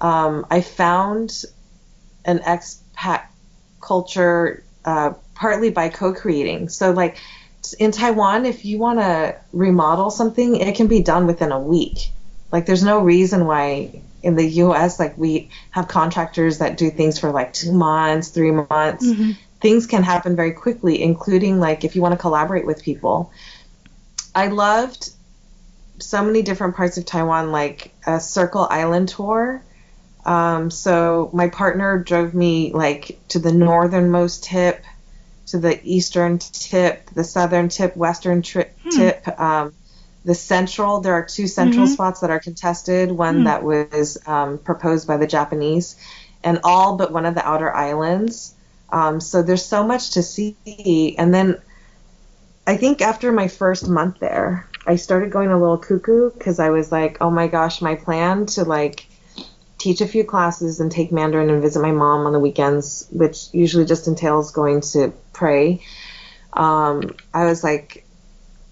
[0.00, 1.32] um, I found
[2.24, 3.22] an expat
[3.82, 6.68] culture uh, partly by co-creating.
[6.68, 7.18] So like
[7.78, 12.10] in Taiwan, if you want to remodel something, it can be done within a week.
[12.52, 14.98] Like there's no reason why in the U.S.
[14.98, 19.06] like we have contractors that do things for like two months, three months.
[19.06, 19.32] Mm-hmm.
[19.60, 23.32] Things can happen very quickly, including like if you want to collaborate with people.
[24.34, 25.10] I loved
[25.98, 29.62] so many different parts of Taiwan, like a Circle Island tour.
[30.24, 34.82] Um, so my partner drove me like to the northernmost tip,
[35.46, 38.90] to the eastern tip, the southern tip, western tri- hmm.
[38.90, 39.72] tip, um,
[40.24, 41.00] the central.
[41.00, 41.92] There are two central mm-hmm.
[41.92, 43.12] spots that are contested.
[43.12, 43.44] One hmm.
[43.44, 45.96] that was um, proposed by the Japanese,
[46.42, 48.54] and all but one of the outer islands.
[48.90, 51.60] Um, so there's so much to see, and then
[52.66, 56.70] I think after my first month there, I started going a little cuckoo because I
[56.70, 59.06] was like, oh my gosh, my plan to like
[59.78, 63.48] teach a few classes and take Mandarin and visit my mom on the weekends, which
[63.52, 65.82] usually just entails going to pray.
[66.52, 68.06] Um, I was like,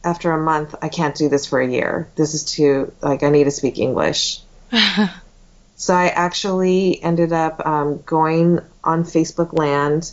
[0.04, 2.08] after a month, I can't do this for a year.
[2.16, 4.40] This is too, like, I need to speak English.
[5.76, 10.12] so I actually ended up um, going on Facebook Land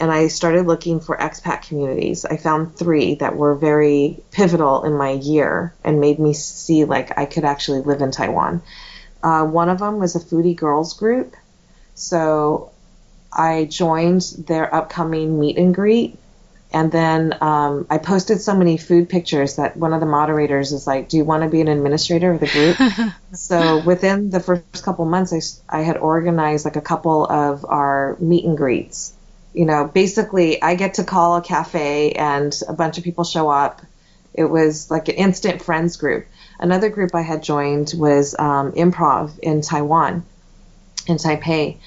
[0.00, 2.24] and I started looking for expat communities.
[2.24, 7.18] I found three that were very pivotal in my year and made me see like
[7.18, 8.62] I could actually live in Taiwan.
[9.22, 11.36] Uh, one of them was a foodie girls group,
[11.94, 12.72] so
[13.32, 16.18] I joined their upcoming meet and greet.
[16.72, 20.86] And then um, I posted so many food pictures that one of the moderators is
[20.86, 24.84] like, "Do you want to be an administrator of the group?" so within the first
[24.84, 29.14] couple months, I, I had organized like a couple of our meet and greets
[29.52, 33.48] you know, basically I get to call a cafe and a bunch of people show
[33.48, 33.82] up.
[34.32, 36.26] It was like an instant friends group.
[36.58, 40.24] Another group I had joined was um, improv in Taiwan,
[41.06, 41.78] in Taipei.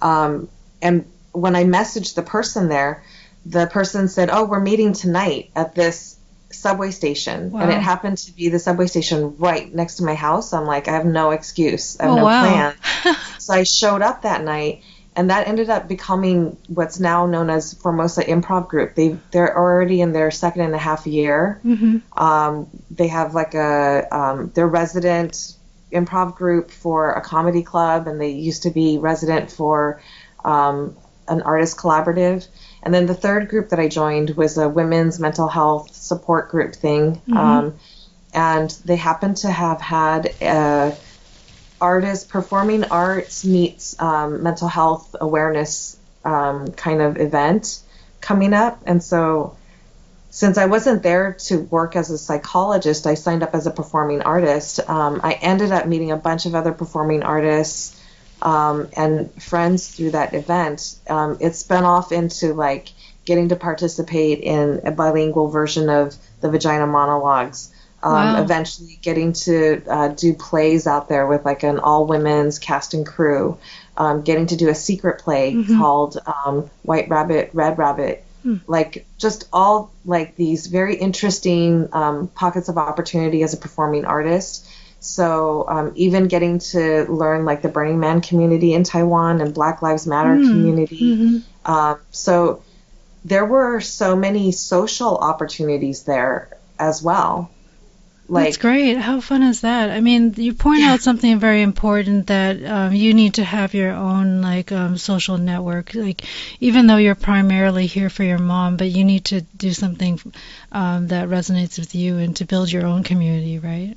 [0.00, 0.48] Um,
[0.82, 3.02] and when I messaged the person there,
[3.46, 6.16] the person said, "Oh, we're meeting tonight at this
[6.50, 7.60] subway station," wow.
[7.60, 10.52] and it happened to be the subway station right next to my house.
[10.52, 12.74] I'm like, I have no excuse, I have oh, no wow.
[13.02, 13.16] plan.
[13.38, 14.82] so I showed up that night,
[15.16, 18.94] and that ended up becoming what's now known as Formosa Improv Group.
[18.94, 21.60] They they're already in their second and a half year.
[21.64, 22.22] Mm-hmm.
[22.22, 25.56] Um, they have like a um, their resident
[25.92, 30.00] improv group for a comedy club, and they used to be resident for
[30.44, 30.96] um,
[31.28, 32.46] an artist collaborative.
[32.82, 36.74] And then the third group that I joined was a women's mental health support group
[36.74, 37.36] thing, mm-hmm.
[37.36, 37.78] Um,
[38.34, 40.96] and they happened to have had a
[41.82, 47.80] artists, performing arts meets um, mental health awareness um, kind of event
[48.20, 48.80] coming up.
[48.86, 49.56] And so,
[50.30, 54.22] since I wasn't there to work as a psychologist, I signed up as a performing
[54.22, 54.80] artist.
[54.88, 58.00] Um, I ended up meeting a bunch of other performing artists
[58.42, 60.96] um, and friends through that event.
[61.08, 62.88] Um, it spun off into like
[63.24, 67.72] getting to participate in a bilingual version of the Vagina Monologues
[68.02, 68.42] um, wow.
[68.42, 73.06] Eventually, getting to uh, do plays out there with like an all women's cast and
[73.06, 73.58] crew.
[73.96, 75.78] Um, getting to do a secret play mm-hmm.
[75.78, 78.24] called um, White Rabbit, Red Rabbit.
[78.44, 78.60] Mm.
[78.66, 84.66] Like just all like these very interesting um, pockets of opportunity as a performing artist.
[85.02, 89.82] So um, even getting to learn like the Burning Man community in Taiwan and Black
[89.82, 90.48] Lives Matter mm.
[90.48, 91.00] community.
[91.00, 91.38] Mm-hmm.
[91.64, 92.62] Uh, so
[93.24, 97.50] there were so many social opportunities there as well.
[98.28, 98.96] Like, That's great.
[98.96, 99.90] How fun is that?
[99.90, 100.92] I mean, you point yeah.
[100.92, 105.36] out something very important that um, you need to have your own like um, social
[105.36, 105.94] network.
[105.94, 106.22] Like,
[106.60, 110.20] even though you're primarily here for your mom, but you need to do something
[110.70, 113.96] um, that resonates with you and to build your own community, right?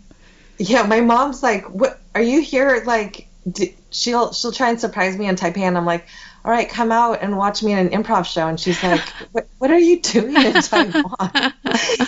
[0.57, 5.17] Yeah, my mom's like, "What are you here?" Like, d- she'll she'll try and surprise
[5.17, 6.05] me in Taipei, and I'm like,
[6.45, 8.47] all right, come out and watch me in an improv show.
[8.47, 9.01] And she's like,
[9.31, 11.53] what, what are you doing in Taiwan?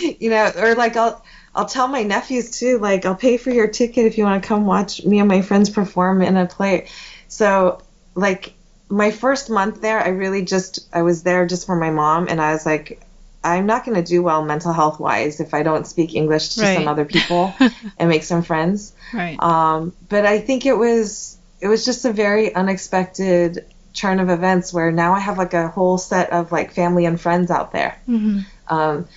[0.20, 1.22] you know, or like I'll,
[1.56, 4.48] I'll tell my nephews too, like, I'll pay for your ticket if you want to
[4.48, 6.86] come watch me and my friends perform in a play.
[7.26, 7.82] So,
[8.14, 8.54] like,
[8.88, 12.40] my first month there, I really just, I was there just for my mom, and
[12.40, 13.02] I was like,
[13.42, 16.62] I'm not going to do well mental health wise if I don't speak English to
[16.62, 16.76] right.
[16.76, 17.54] some other people
[17.98, 18.92] and make some friends.
[19.14, 19.40] Right.
[19.40, 23.64] Um, but I think it was, it was just a very unexpected
[23.94, 27.20] turn of events where now I have like a whole set of like family and
[27.20, 28.00] friends out there.
[28.08, 28.40] Mm-hmm.
[28.74, 29.08] Um,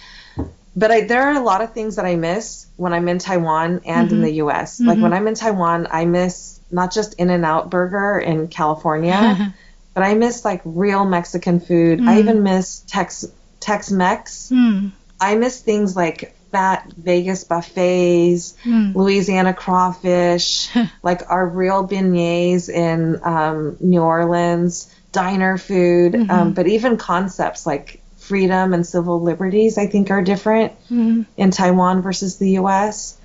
[0.75, 3.81] but I, there are a lot of things that I miss when I'm in Taiwan
[3.85, 4.15] and mm-hmm.
[4.15, 4.77] in the U.S.
[4.77, 4.87] Mm-hmm.
[4.87, 9.53] Like when I'm in Taiwan, I miss not just In and Out Burger in California,
[9.93, 11.99] but I miss like real Mexican food.
[11.99, 12.07] Mm.
[12.07, 13.25] I even miss Tex
[13.61, 14.49] Tex Mex.
[14.51, 14.91] Mm.
[15.21, 18.93] I miss things like fat Vegas buffets, mm.
[18.93, 20.69] Louisiana crawfish,
[21.03, 26.31] like our real beignets in um, New Orleans, diner food, mm-hmm.
[26.31, 31.23] um, but even concepts like freedom and civil liberties, I think, are different mm-hmm.
[31.37, 33.17] in Taiwan versus the U.S.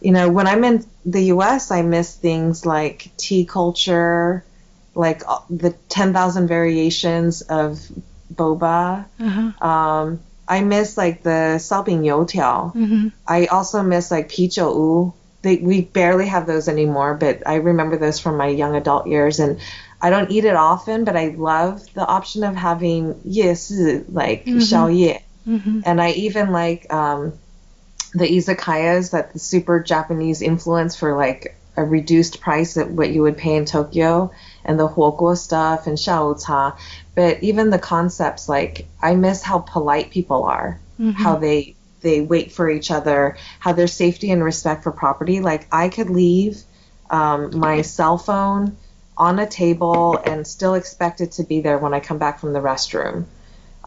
[0.00, 4.44] You know, when I'm in the U.S., I miss things like tea culture,
[4.94, 7.80] like uh, the 10,000 variations of
[8.32, 9.06] boba.
[9.20, 9.66] Uh-huh.
[9.66, 12.74] Um, I miss like the shaobing youtiao.
[12.74, 13.08] Mm-hmm.
[13.26, 15.14] I also miss like pijiu.
[15.42, 19.40] They, we barely have those anymore, but I remember those from my young adult years.
[19.40, 19.60] And
[20.00, 24.58] I don't eat it often, but I love the option of having yes, like mm-hmm.
[25.46, 25.80] Mm-hmm.
[25.84, 27.34] And I even like um,
[28.14, 33.22] the izakayas that the super Japanese influence for like a reduced price at what you
[33.22, 34.30] would pay in Tokyo
[34.64, 36.76] and the huoguo stuff and xiaoca.
[37.14, 41.10] But even the concepts like I miss how polite people are, mm-hmm.
[41.10, 45.40] how they they wait for each other, how there's safety and respect for property.
[45.40, 46.62] Like I could leave
[47.10, 48.76] um, my cell phone
[49.16, 52.52] on a table and still expect it to be there when I come back from
[52.52, 53.24] the restroom.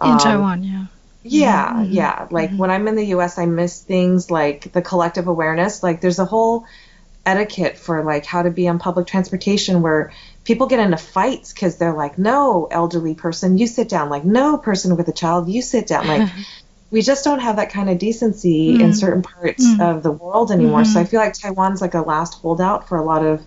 [0.02, 0.86] In um, Taiwan, yeah.
[1.24, 1.92] Yeah, mm-hmm.
[1.92, 2.28] yeah.
[2.32, 2.58] Like mm-hmm.
[2.58, 5.84] when I'm in the US, I miss things like the collective awareness.
[5.84, 6.66] Like there's a whole
[7.26, 10.14] etiquette for like how to be on public transportation where
[10.48, 14.10] people get into fights because they're like, no, elderly person, you sit down.
[14.10, 16.08] Like, no, person with a child, you sit down.
[16.08, 16.30] Like,
[16.92, 18.82] we just don't have that kind of decency mm.
[18.82, 19.82] in certain parts mm.
[19.82, 20.84] of the world anymore.
[20.84, 20.94] Mm-hmm.
[20.94, 23.44] So I feel like Taiwan's like a last holdout for a lot of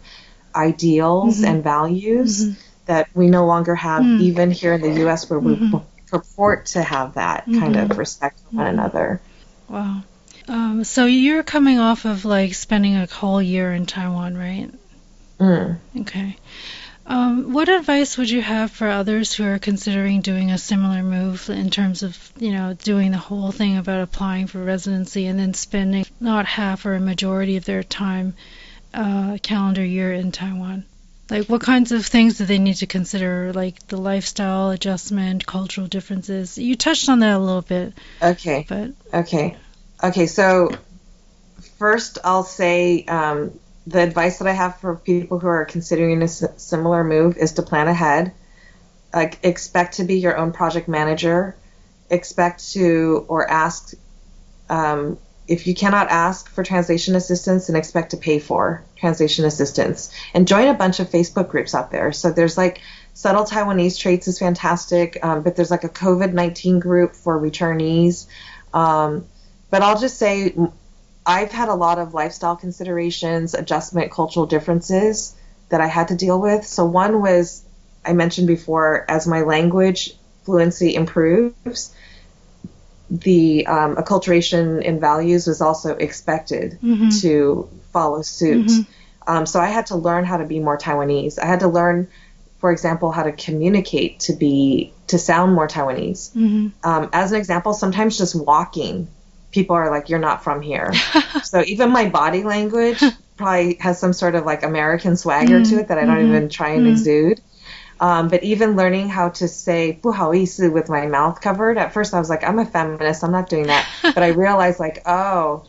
[0.55, 1.46] ideals mm-hmm.
[1.46, 2.61] and values mm-hmm.
[2.84, 4.20] that we no longer have, mm.
[4.20, 5.78] even here in the U.S., where we mm-hmm.
[6.07, 7.98] purport to have that kind of mm-hmm.
[7.98, 9.22] respect for one another.
[9.70, 10.03] Wow.
[10.48, 14.70] Um, so you're coming off of like spending a whole year in Taiwan, right?
[15.38, 15.78] Mm.
[16.01, 16.36] Okay.
[17.11, 21.51] Um, what advice would you have for others who are considering doing a similar move
[21.51, 25.53] in terms of, you know, doing the whole thing about applying for residency and then
[25.53, 28.35] spending not half or a majority of their time,
[28.95, 30.85] uh, calendar year in Taiwan?
[31.29, 35.89] Like, what kinds of things do they need to consider, like the lifestyle adjustment, cultural
[35.89, 36.59] differences?
[36.59, 37.93] You touched on that a little bit.
[38.23, 38.65] Okay.
[38.69, 39.57] But okay,
[40.01, 40.27] okay.
[40.27, 40.71] So
[41.77, 46.28] first, I'll say um, the advice that I have for people who are considering a
[46.28, 48.33] similar move is to plan ahead.
[49.12, 51.57] Like, expect to be your own project manager.
[52.11, 53.95] Expect to or ask
[54.68, 55.18] um,
[55.51, 60.12] if you cannot ask for translation assistance, and expect to pay for translation assistance.
[60.33, 62.12] And join a bunch of Facebook groups out there.
[62.12, 62.81] So there's like
[63.14, 68.26] subtle Taiwanese traits is fantastic, um, but there's like a COVID 19 group for returnees.
[68.72, 69.26] Um,
[69.70, 70.55] but I'll just say
[71.27, 75.37] I've had a lot of lifestyle considerations, adjustment, cultural differences
[75.68, 76.66] that I had to deal with.
[76.66, 77.64] So one was
[78.05, 80.14] I mentioned before, as my language
[80.45, 81.95] fluency improves,
[83.11, 87.09] the um, acculturation in values was also expected mm-hmm.
[87.21, 88.66] to follow suit.
[88.66, 89.31] Mm-hmm.
[89.31, 91.39] Um, so I had to learn how to be more Taiwanese.
[91.39, 92.09] I had to learn,
[92.59, 96.33] for example, how to communicate to be to sound more Taiwanese.
[96.33, 96.68] Mm-hmm.
[96.89, 99.09] Um, as an example, sometimes just walking
[99.51, 100.92] people are like, you're not from here.
[101.42, 103.03] so even my body language
[103.36, 106.28] probably has some sort of like American swagger mm, to it that I don't mm,
[106.28, 106.92] even try and mm.
[106.92, 107.40] exude.
[108.01, 112.18] Um, but even learning how to say "buhaoisi" with my mouth covered, at first I
[112.18, 115.66] was like, "I'm a feminist, I'm not doing that." but I realized, like, oh,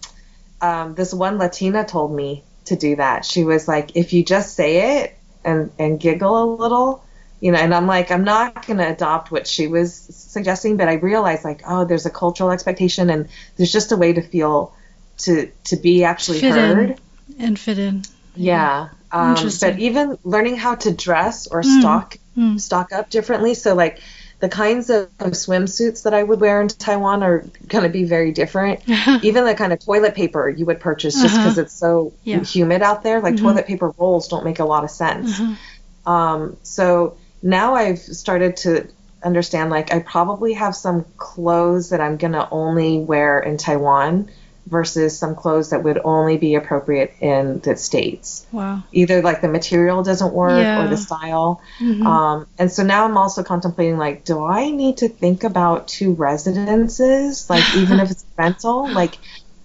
[0.62, 3.26] um, this one Latina told me to do that.
[3.26, 7.04] She was like, "If you just say it and and giggle a little,
[7.42, 10.88] you know, and I'm like, I'm not going to adopt what she was suggesting, but
[10.88, 13.28] I realized like, oh, there's a cultural expectation and
[13.58, 14.74] there's just a way to feel
[15.18, 17.00] to to be actually fit heard
[17.40, 18.04] and fit in.
[18.36, 18.90] Yeah.
[19.12, 21.80] Um, but even learning how to dress or mm.
[21.80, 22.62] stock mm.
[22.62, 23.56] stock up differently.
[23.56, 24.00] So like
[24.40, 28.06] the kinds of, of, swimsuits that I would wear in Taiwan are going to be
[28.06, 28.82] very different.
[29.24, 31.62] Even the kind of toilet paper you would purchase just because uh-huh.
[31.62, 32.40] it's so yeah.
[32.40, 33.46] humid out there, like mm-hmm.
[33.46, 35.40] toilet paper rolls don't make a lot of sense.
[35.40, 36.12] Uh-huh.
[36.12, 38.88] Um, so now I've started to
[39.24, 44.30] understand like I probably have some clothes that I'm going to only wear in Taiwan
[44.68, 48.46] versus some clothes that would only be appropriate in the states.
[48.52, 48.84] Wow.
[48.92, 50.84] Either like the material doesn't work yeah.
[50.84, 51.62] or the style.
[51.80, 52.06] Mm-hmm.
[52.06, 56.14] Um, and so now I'm also contemplating like, do I need to think about two
[56.14, 57.50] residences?
[57.50, 59.18] Like even if it's rental, like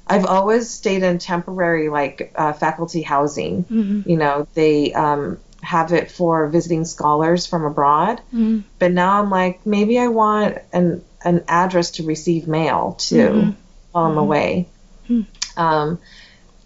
[0.06, 3.64] I've always stayed in temporary like uh, faculty housing.
[3.64, 4.08] Mm-hmm.
[4.08, 8.18] You know, they um, have it for visiting scholars from abroad.
[8.32, 8.60] Mm-hmm.
[8.78, 13.50] But now I'm like, maybe I want an an address to receive mail too mm-hmm.
[13.90, 14.18] while I'm mm-hmm.
[14.18, 14.68] away.
[15.08, 15.60] Mm-hmm.
[15.60, 15.98] Um,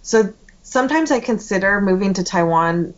[0.02, 0.32] so
[0.62, 2.94] sometimes I consider moving to Taiwan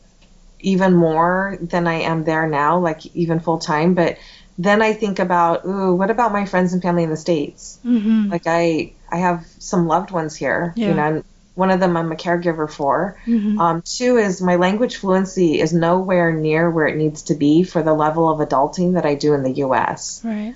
[0.61, 3.95] even more than I am there now, like even full time.
[3.95, 4.19] But
[4.59, 7.79] then I think about, ooh, what about my friends and family in the states?
[7.85, 8.31] Mm-hmm.
[8.31, 10.89] Like I, I have some loved ones here, yeah.
[10.89, 11.25] you know,
[11.55, 13.19] one of them I'm a caregiver for.
[13.27, 13.59] Mhm.
[13.59, 17.83] Um, two is my language fluency is nowhere near where it needs to be for
[17.83, 20.23] the level of adulting that I do in the US.
[20.25, 20.55] Right.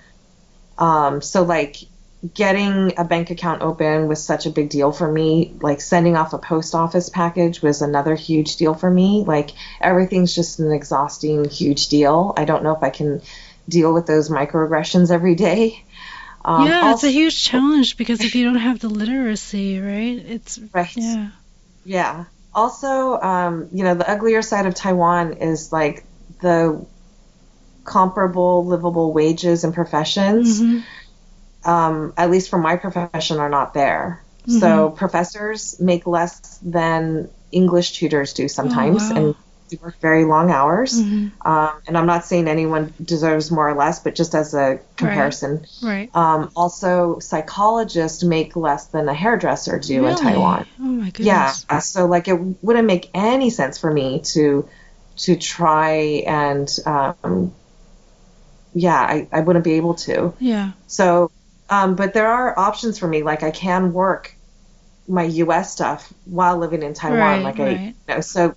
[0.79, 1.77] Um, so like
[2.35, 5.55] getting a bank account open was such a big deal for me.
[5.61, 9.23] Like sending off a post office package was another huge deal for me.
[9.27, 12.33] Like everything's just an exhausting, huge deal.
[12.37, 13.21] I don't know if I can
[13.69, 15.85] deal with those microaggressions every day.
[16.47, 20.23] Um, yeah, also- it's a huge challenge because if you don't have the literacy, right?
[20.27, 20.97] It's Right.
[20.97, 21.29] yeah.
[21.85, 22.25] Yeah.
[22.55, 26.05] Also, um, you know, the uglier side of Taiwan is like
[26.41, 26.87] the
[27.85, 30.83] comparable livable wages and professions, Mhm.
[31.65, 34.23] um, at least for my profession, are not there.
[34.49, 39.17] So professors make less than English tutors do sometimes, wow.
[39.17, 39.35] and
[39.69, 41.01] they work very long hours.
[41.01, 41.33] Mhm.
[41.45, 45.67] Um, and I'm not saying anyone deserves more or less, but just as a comparison.
[45.83, 46.11] Right.
[46.15, 50.67] Um, also, psychologists make less than a hairdresser do in Taiwan.
[50.81, 51.67] Oh my goodness.
[51.71, 54.69] Yeah, so like it wouldn't make any sense for me to
[55.17, 57.53] to try and um,
[58.75, 60.35] yeah, I, I wouldn't be able to.
[60.39, 60.73] Yeah.
[60.87, 61.31] So,
[61.71, 63.23] um, but there are options for me.
[63.23, 64.35] Like I can work
[65.09, 65.73] my U.S.
[65.73, 67.19] stuff while living in Taiwan.
[67.19, 67.79] Right, like right.
[67.79, 68.55] I, you know, so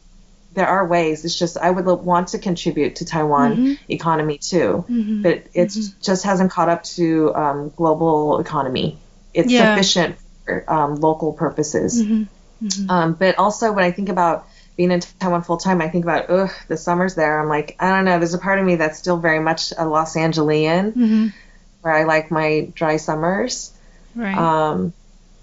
[0.54, 1.26] there are ways.
[1.26, 3.78] It's just I would want to contribute to Taiwan Mhm.
[3.88, 5.24] economy too, Mhm.
[5.24, 8.98] but it just hasn't caught up to um, global economy.
[9.34, 9.76] It's Yeah.
[9.76, 12.02] sufficient for um, local purposes.
[12.02, 12.28] Mhm.
[12.64, 12.90] Mhm.
[12.90, 16.30] Um, but also, when I think about being in Taiwan full time, I think about,
[16.30, 17.40] ugh, the summer's there.
[17.40, 18.18] I'm like, I don't know.
[18.18, 21.34] There's a part of me that's still very much a Los Angelian, Mhm.
[21.82, 23.72] where I like my dry summers.
[24.16, 24.38] Right.
[24.38, 24.94] Um,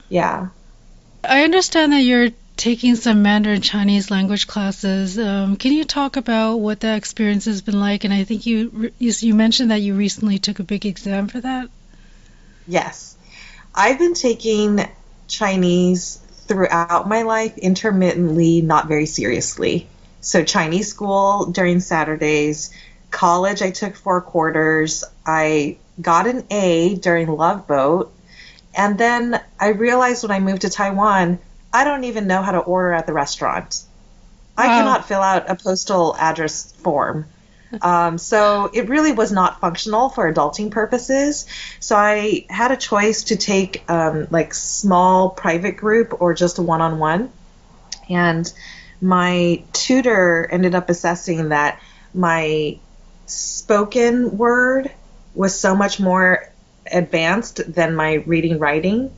[0.09, 0.49] yeah.
[1.23, 5.19] I understand that you're taking some Mandarin Chinese language classes.
[5.19, 8.05] Um, can you talk about what that experience has been like?
[8.05, 11.41] And I think you you, you mentioned that you recently took a big exam for
[11.41, 11.69] that.
[12.67, 13.17] Yes.
[13.75, 14.89] I've been taking
[15.29, 19.87] Chinese throughout my life, intermittently, not very seriously.
[20.21, 22.71] So, Chinese school during Saturdays,
[23.11, 25.05] college, I took four quarters.
[25.25, 28.13] I got an A during Love Boat.
[28.75, 31.39] And then I realized when I moved to Taiwan,
[31.73, 33.83] I don't even know how to order at the restaurant.
[34.57, 37.27] I cannot fill out a postal address form.
[37.83, 41.47] Um, so it really was not functional for adulting purposes.
[41.81, 46.63] So I had a choice to take um, like small private group or just a
[46.63, 47.31] one-on-one.
[48.09, 48.51] And
[49.01, 51.81] my tutor ended up assessing that
[52.15, 52.79] my
[53.27, 54.91] spoken word
[55.35, 56.51] was so much more
[56.91, 59.13] advanced than my reading writing.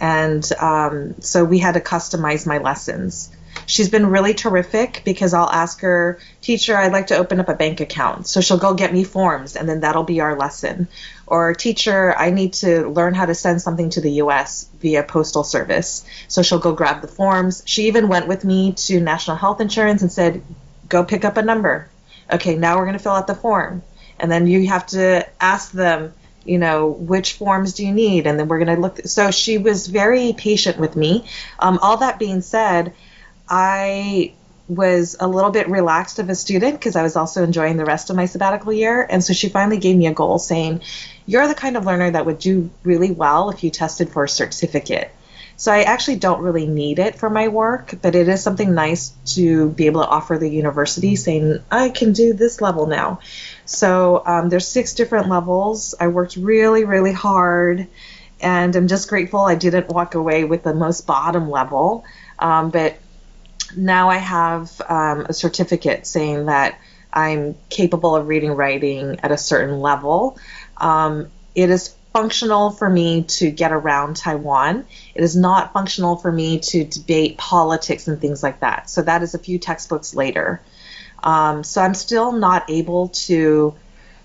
[0.00, 3.30] And um, so we had to customize my lessons.
[3.66, 7.54] She's been really terrific because I'll ask her, Teacher, I'd like to open up a
[7.54, 8.26] bank account.
[8.26, 10.88] So she'll go get me forms and then that'll be our lesson.
[11.26, 15.44] Or, Teacher, I need to learn how to send something to the US via postal
[15.44, 16.04] service.
[16.26, 17.62] So she'll go grab the forms.
[17.66, 20.42] She even went with me to National Health Insurance and said,
[20.88, 21.88] Go pick up a number.
[22.32, 23.82] Okay, now we're going to fill out the form.
[24.18, 26.12] And then you have to ask them,
[26.44, 28.26] you know, which forms do you need?
[28.26, 29.00] And then we're going to look.
[29.06, 31.26] So she was very patient with me.
[31.58, 32.94] Um, all that being said,
[33.48, 34.32] I
[34.68, 38.08] was a little bit relaxed of a student because I was also enjoying the rest
[38.08, 39.06] of my sabbatical year.
[39.08, 40.82] And so she finally gave me a goal saying,
[41.26, 44.28] You're the kind of learner that would do really well if you tested for a
[44.28, 45.10] certificate.
[45.60, 49.12] So I actually don't really need it for my work, but it is something nice
[49.34, 53.20] to be able to offer the university saying, I can do this level now.
[53.70, 55.94] So um, there's six different levels.
[56.00, 57.86] I worked really, really hard,
[58.40, 62.04] and I'm just grateful I didn't walk away with the most bottom level.
[62.40, 62.98] Um, but
[63.76, 66.80] now I have um, a certificate saying that
[67.12, 70.36] I'm capable of reading writing at a certain level.
[70.76, 74.84] Um, it is functional for me to get around Taiwan.
[75.14, 78.90] It is not functional for me to debate politics and things like that.
[78.90, 80.60] So that is a few textbooks later.
[81.22, 83.74] Um, so I'm still not able to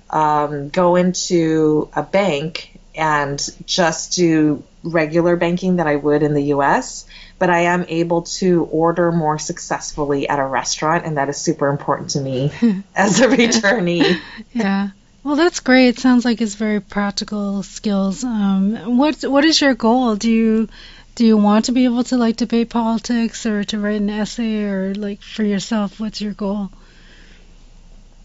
[0.09, 6.43] um, go into a bank and just do regular banking that I would in the
[6.53, 7.05] US,
[7.39, 11.69] but I am able to order more successfully at a restaurant, and that is super
[11.69, 12.51] important to me
[12.95, 14.19] as a returnee.
[14.53, 14.89] Yeah.
[15.23, 15.87] Well, that's great.
[15.87, 18.23] It sounds like it's very practical skills.
[18.23, 20.15] Um, what what is your goal?
[20.15, 20.69] Do you
[21.15, 24.65] do you want to be able to like debate politics or to write an essay
[24.65, 25.99] or like for yourself?
[25.99, 26.69] What's your goal?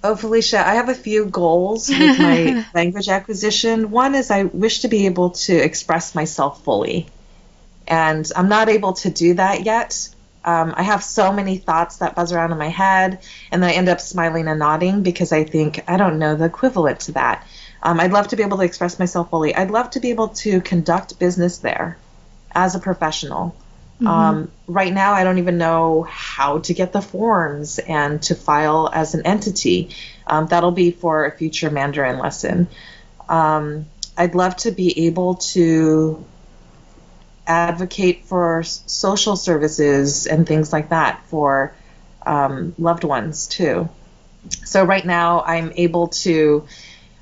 [0.03, 3.91] Oh, Felicia, I have a few goals with my language acquisition.
[3.91, 7.07] One is I wish to be able to express myself fully,
[7.87, 10.09] and I'm not able to do that yet.
[10.43, 13.19] Um, I have so many thoughts that buzz around in my head,
[13.53, 16.47] and then I end up smiling and nodding because I think I don't know the
[16.47, 17.47] equivalent to that.
[17.83, 19.55] Um, I'd love to be able to express myself fully.
[19.55, 21.99] I'd love to be able to conduct business there
[22.53, 23.55] as a professional.
[24.01, 24.07] Mm-hmm.
[24.07, 28.89] Um, right now, I don't even know how to get the forms and to file
[28.93, 29.91] as an entity.
[30.27, 32.69] Um, that'll be for a future Mandarin lesson.
[33.29, 33.87] Um,
[34.17, 36.25] I'd love to be able to
[37.47, 41.75] advocate for social services and things like that for
[42.25, 43.89] um, loved ones too.
[44.65, 46.67] So right now, I'm able to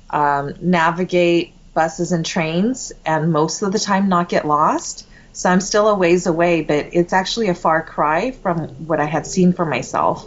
[0.09, 5.05] um, navigate buses and trains, and most of the time not get lost.
[5.32, 9.04] So I'm still a ways away, but it's actually a far cry from what I
[9.04, 10.26] had seen for myself.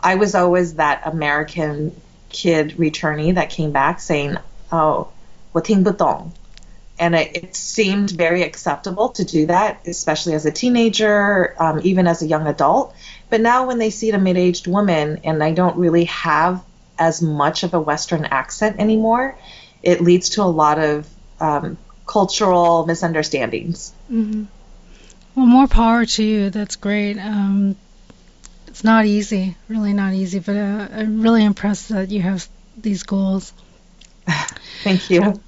[0.00, 1.92] I was always that American
[2.30, 4.36] kid returnee that came back saying,
[4.72, 5.08] "Oh,
[5.52, 6.32] 我听不懂."
[6.98, 12.06] And it, it seemed very acceptable to do that, especially as a teenager, um, even
[12.06, 12.94] as a young adult.
[13.28, 16.62] But now, when they see a mid aged woman and I don't really have
[16.98, 19.36] as much of a Western accent anymore,
[19.82, 21.06] it leads to a lot of
[21.40, 21.76] um,
[22.11, 23.93] cultural misunderstandings.
[24.11, 24.43] Mm-hmm.
[25.33, 26.49] Well, more power to you.
[26.49, 27.17] That's great.
[27.17, 27.77] Um,
[28.67, 32.45] it's not easy, really not easy, but uh, I'm really impressed that you have
[32.77, 33.53] these goals.
[34.83, 35.41] Thank you.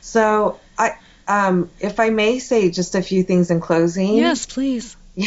[0.00, 0.96] So, I,
[1.28, 4.16] um, if I may say just a few things in closing.
[4.16, 4.96] Yes, please.
[5.14, 5.26] Yeah.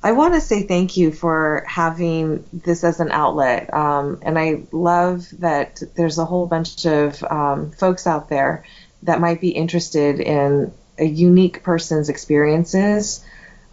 [0.00, 3.74] I want to say thank you for having this as an outlet.
[3.74, 8.64] Um, and I love that there's a whole bunch of um, folks out there
[9.02, 13.24] that might be interested in a unique person's experiences.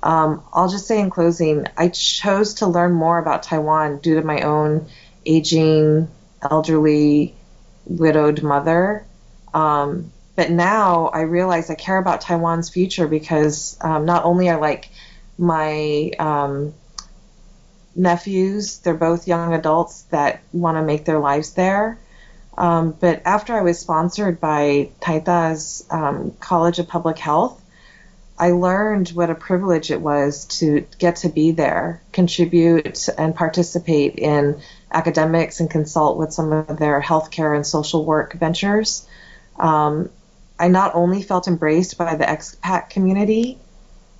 [0.03, 4.21] Um, I'll just say in closing, I chose to learn more about Taiwan due to
[4.21, 4.87] my own
[5.25, 6.07] aging,
[6.47, 7.33] elderly,
[7.85, 9.05] widowed mother.
[9.53, 14.59] Um, but now I realize I care about Taiwan's future because um, not only are
[14.59, 14.89] like
[15.37, 16.73] my um,
[17.95, 18.79] nephews.
[18.79, 21.99] They're both young adults that want to make their lives there.
[22.57, 27.61] Um, but after I was sponsored by Taida's um, College of Public Health,
[28.37, 34.15] I learned what a privilege it was to get to be there, contribute, and participate
[34.15, 34.59] in
[34.91, 39.07] academics and consult with some of their healthcare and social work ventures.
[39.57, 40.09] Um,
[40.59, 43.57] I not only felt embraced by the expat community,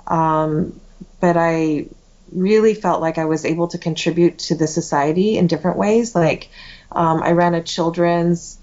[0.07, 0.80] um,
[1.20, 1.88] but I
[2.32, 6.16] really felt like I was able to contribute to the society in different ways.
[6.16, 6.49] Like,
[6.91, 8.57] um, I ran a children's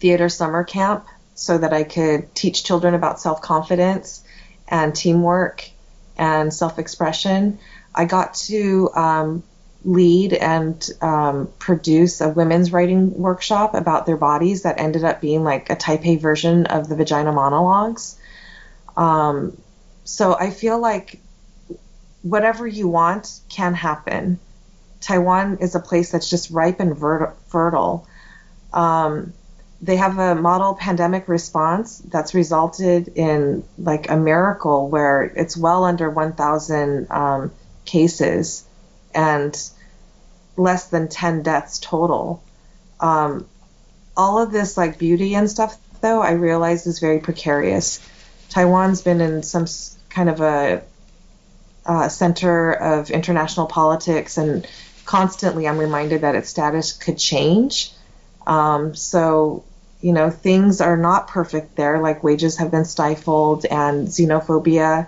[0.00, 4.22] theater summer camp so that I could teach children about self confidence
[4.66, 5.68] and teamwork
[6.16, 7.58] and self expression.
[7.94, 9.42] I got to um,
[9.84, 15.44] lead and um, produce a women's writing workshop about their bodies that ended up being
[15.44, 18.18] like a Taipei version of the vagina monologues.
[18.96, 19.56] Um,
[20.04, 21.20] so I feel like
[22.22, 24.40] whatever you want can happen.
[25.00, 28.06] Taiwan is a place that's just ripe and ver- fertile.
[28.72, 29.32] Um,
[29.80, 35.84] they have a model pandemic response that's resulted in like a miracle where it's well
[35.84, 37.52] under 1,000 um,
[37.84, 38.64] cases
[39.14, 39.56] and
[40.56, 42.42] less than 10 deaths total.
[42.98, 43.46] Um,
[44.16, 48.00] all of this like beauty and stuff, though, I realize is very precarious.
[48.50, 49.66] Taiwan's been in some
[50.08, 50.82] kind of a
[51.86, 54.66] uh, center of international politics, and
[55.08, 57.92] constantly I'm reminded that its status could change.
[58.46, 59.64] Um, so,
[60.02, 65.06] you know, things are not perfect there, like wages have been stifled, and xenophobia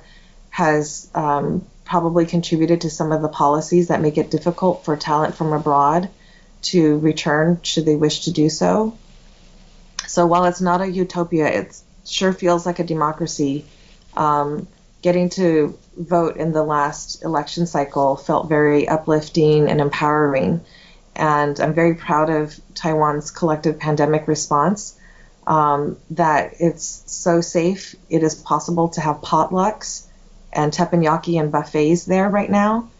[0.48, 5.34] has um, probably contributed to some of the policies that make it difficult for talent
[5.34, 6.08] from abroad
[6.62, 8.96] to return should they wish to do so.
[10.06, 13.66] So while it's not a utopia, it sure feels like a democracy.
[14.16, 14.66] Um,
[15.02, 20.60] getting to vote in the last election cycle felt very uplifting and empowering.
[21.16, 24.96] And I'm very proud of Taiwan's collective pandemic response.
[25.46, 30.06] Um, that it's so safe, it is possible to have potlucks
[30.52, 32.90] and teppanyaki and buffets there right now.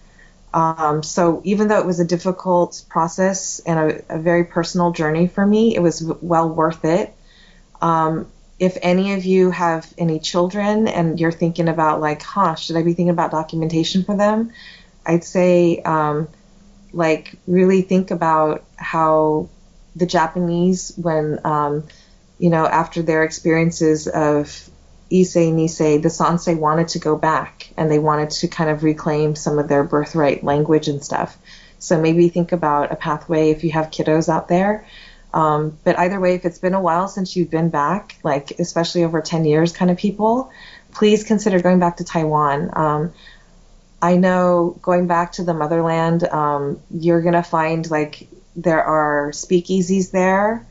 [0.53, 5.29] Um, so even though it was a difficult process and a, a, very personal journey
[5.29, 7.15] for me, it was well worth it.
[7.81, 8.27] Um,
[8.61, 12.83] if any of you have any children and you're thinking about like, huh, should I
[12.83, 14.53] be thinking about documentation for them?
[15.05, 16.29] I'd say, um,
[16.93, 19.49] like, really think about how
[19.97, 21.89] the Japanese, when, um,
[22.39, 24.69] you know, after their experiences of
[25.11, 29.37] Issei Nisei, the Sansei wanted to go back and they wanted to kind of reclaim
[29.37, 31.39] some of their birthright language and stuff.
[31.79, 34.85] So maybe think about a pathway if you have kiddos out there
[35.33, 39.05] um, but either way, if it's been a while since you've been back, like especially
[39.05, 40.51] over 10 years kind of people,
[40.93, 42.71] please consider going back to Taiwan.
[42.73, 43.13] Um,
[44.03, 49.31] I know going back to the motherland, um, you're going to find like there are
[49.31, 50.67] speakeasies there.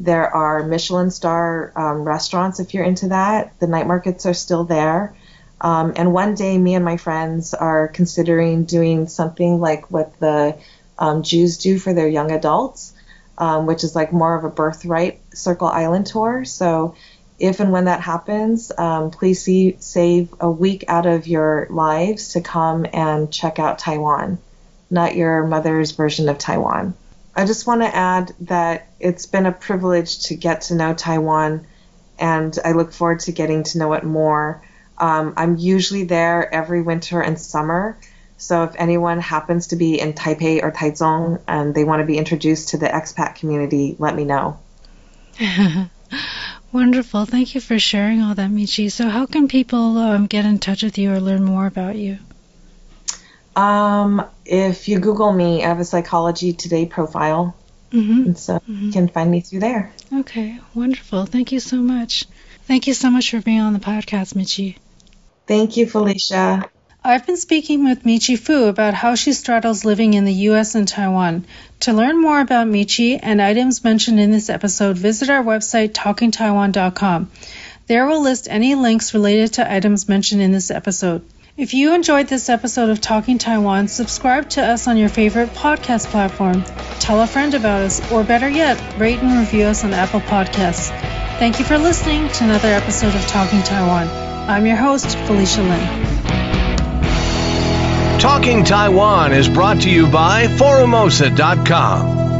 [0.00, 3.58] There are Michelin star um, restaurants if you're into that.
[3.58, 5.14] The night markets are still there.
[5.60, 10.58] Um, and one day, me and my friends are considering doing something like what the
[10.98, 12.92] um, Jews do for their young adults,
[13.38, 16.44] um, which is like more of a birthright Circle Island tour.
[16.44, 16.94] So,
[17.38, 22.34] if and when that happens, um, please see, save a week out of your lives
[22.34, 24.38] to come and check out Taiwan,
[24.88, 26.94] not your mother's version of Taiwan.
[27.34, 31.66] I just want to add that it's been a privilege to get to know Taiwan,
[32.18, 34.62] and I look forward to getting to know it more.
[34.96, 37.98] Um, I'm usually there every winter and summer.
[38.36, 42.18] So if anyone happens to be in Taipei or Taichung and they want to be
[42.18, 44.58] introduced to the expat community, let me know.
[46.72, 47.24] Wonderful.
[47.24, 48.90] Thank you for sharing all that, Michi.
[48.90, 52.18] So how can people um, get in touch with you or learn more about you?
[53.54, 57.54] Um, if you Google me, I have a Psychology Today profile.
[57.92, 58.22] Mm-hmm.
[58.26, 58.86] And so mm-hmm.
[58.86, 59.92] you can find me through there.
[60.12, 61.26] Okay, wonderful.
[61.26, 62.26] Thank you so much.
[62.66, 64.76] Thank you so much for being on the podcast, Michi.
[65.46, 66.68] Thank you, Felicia.
[67.06, 70.74] I've been speaking with Michi Fu about how she straddles living in the U.S.
[70.74, 71.44] and Taiwan.
[71.80, 77.30] To learn more about Michi and items mentioned in this episode, visit our website, talkingtaiwan.com.
[77.88, 81.20] There we'll list any links related to items mentioned in this episode.
[81.58, 86.06] If you enjoyed this episode of Talking Taiwan, subscribe to us on your favorite podcast
[86.06, 86.64] platform.
[87.00, 90.88] Tell a friend about us, or better yet, rate and review us on Apple Podcasts.
[91.38, 94.08] Thank you for listening to another episode of Talking Taiwan.
[94.48, 96.43] I'm your host, Felicia Lin.
[98.20, 102.33] Talking Taiwan is brought to you by Forumosa.com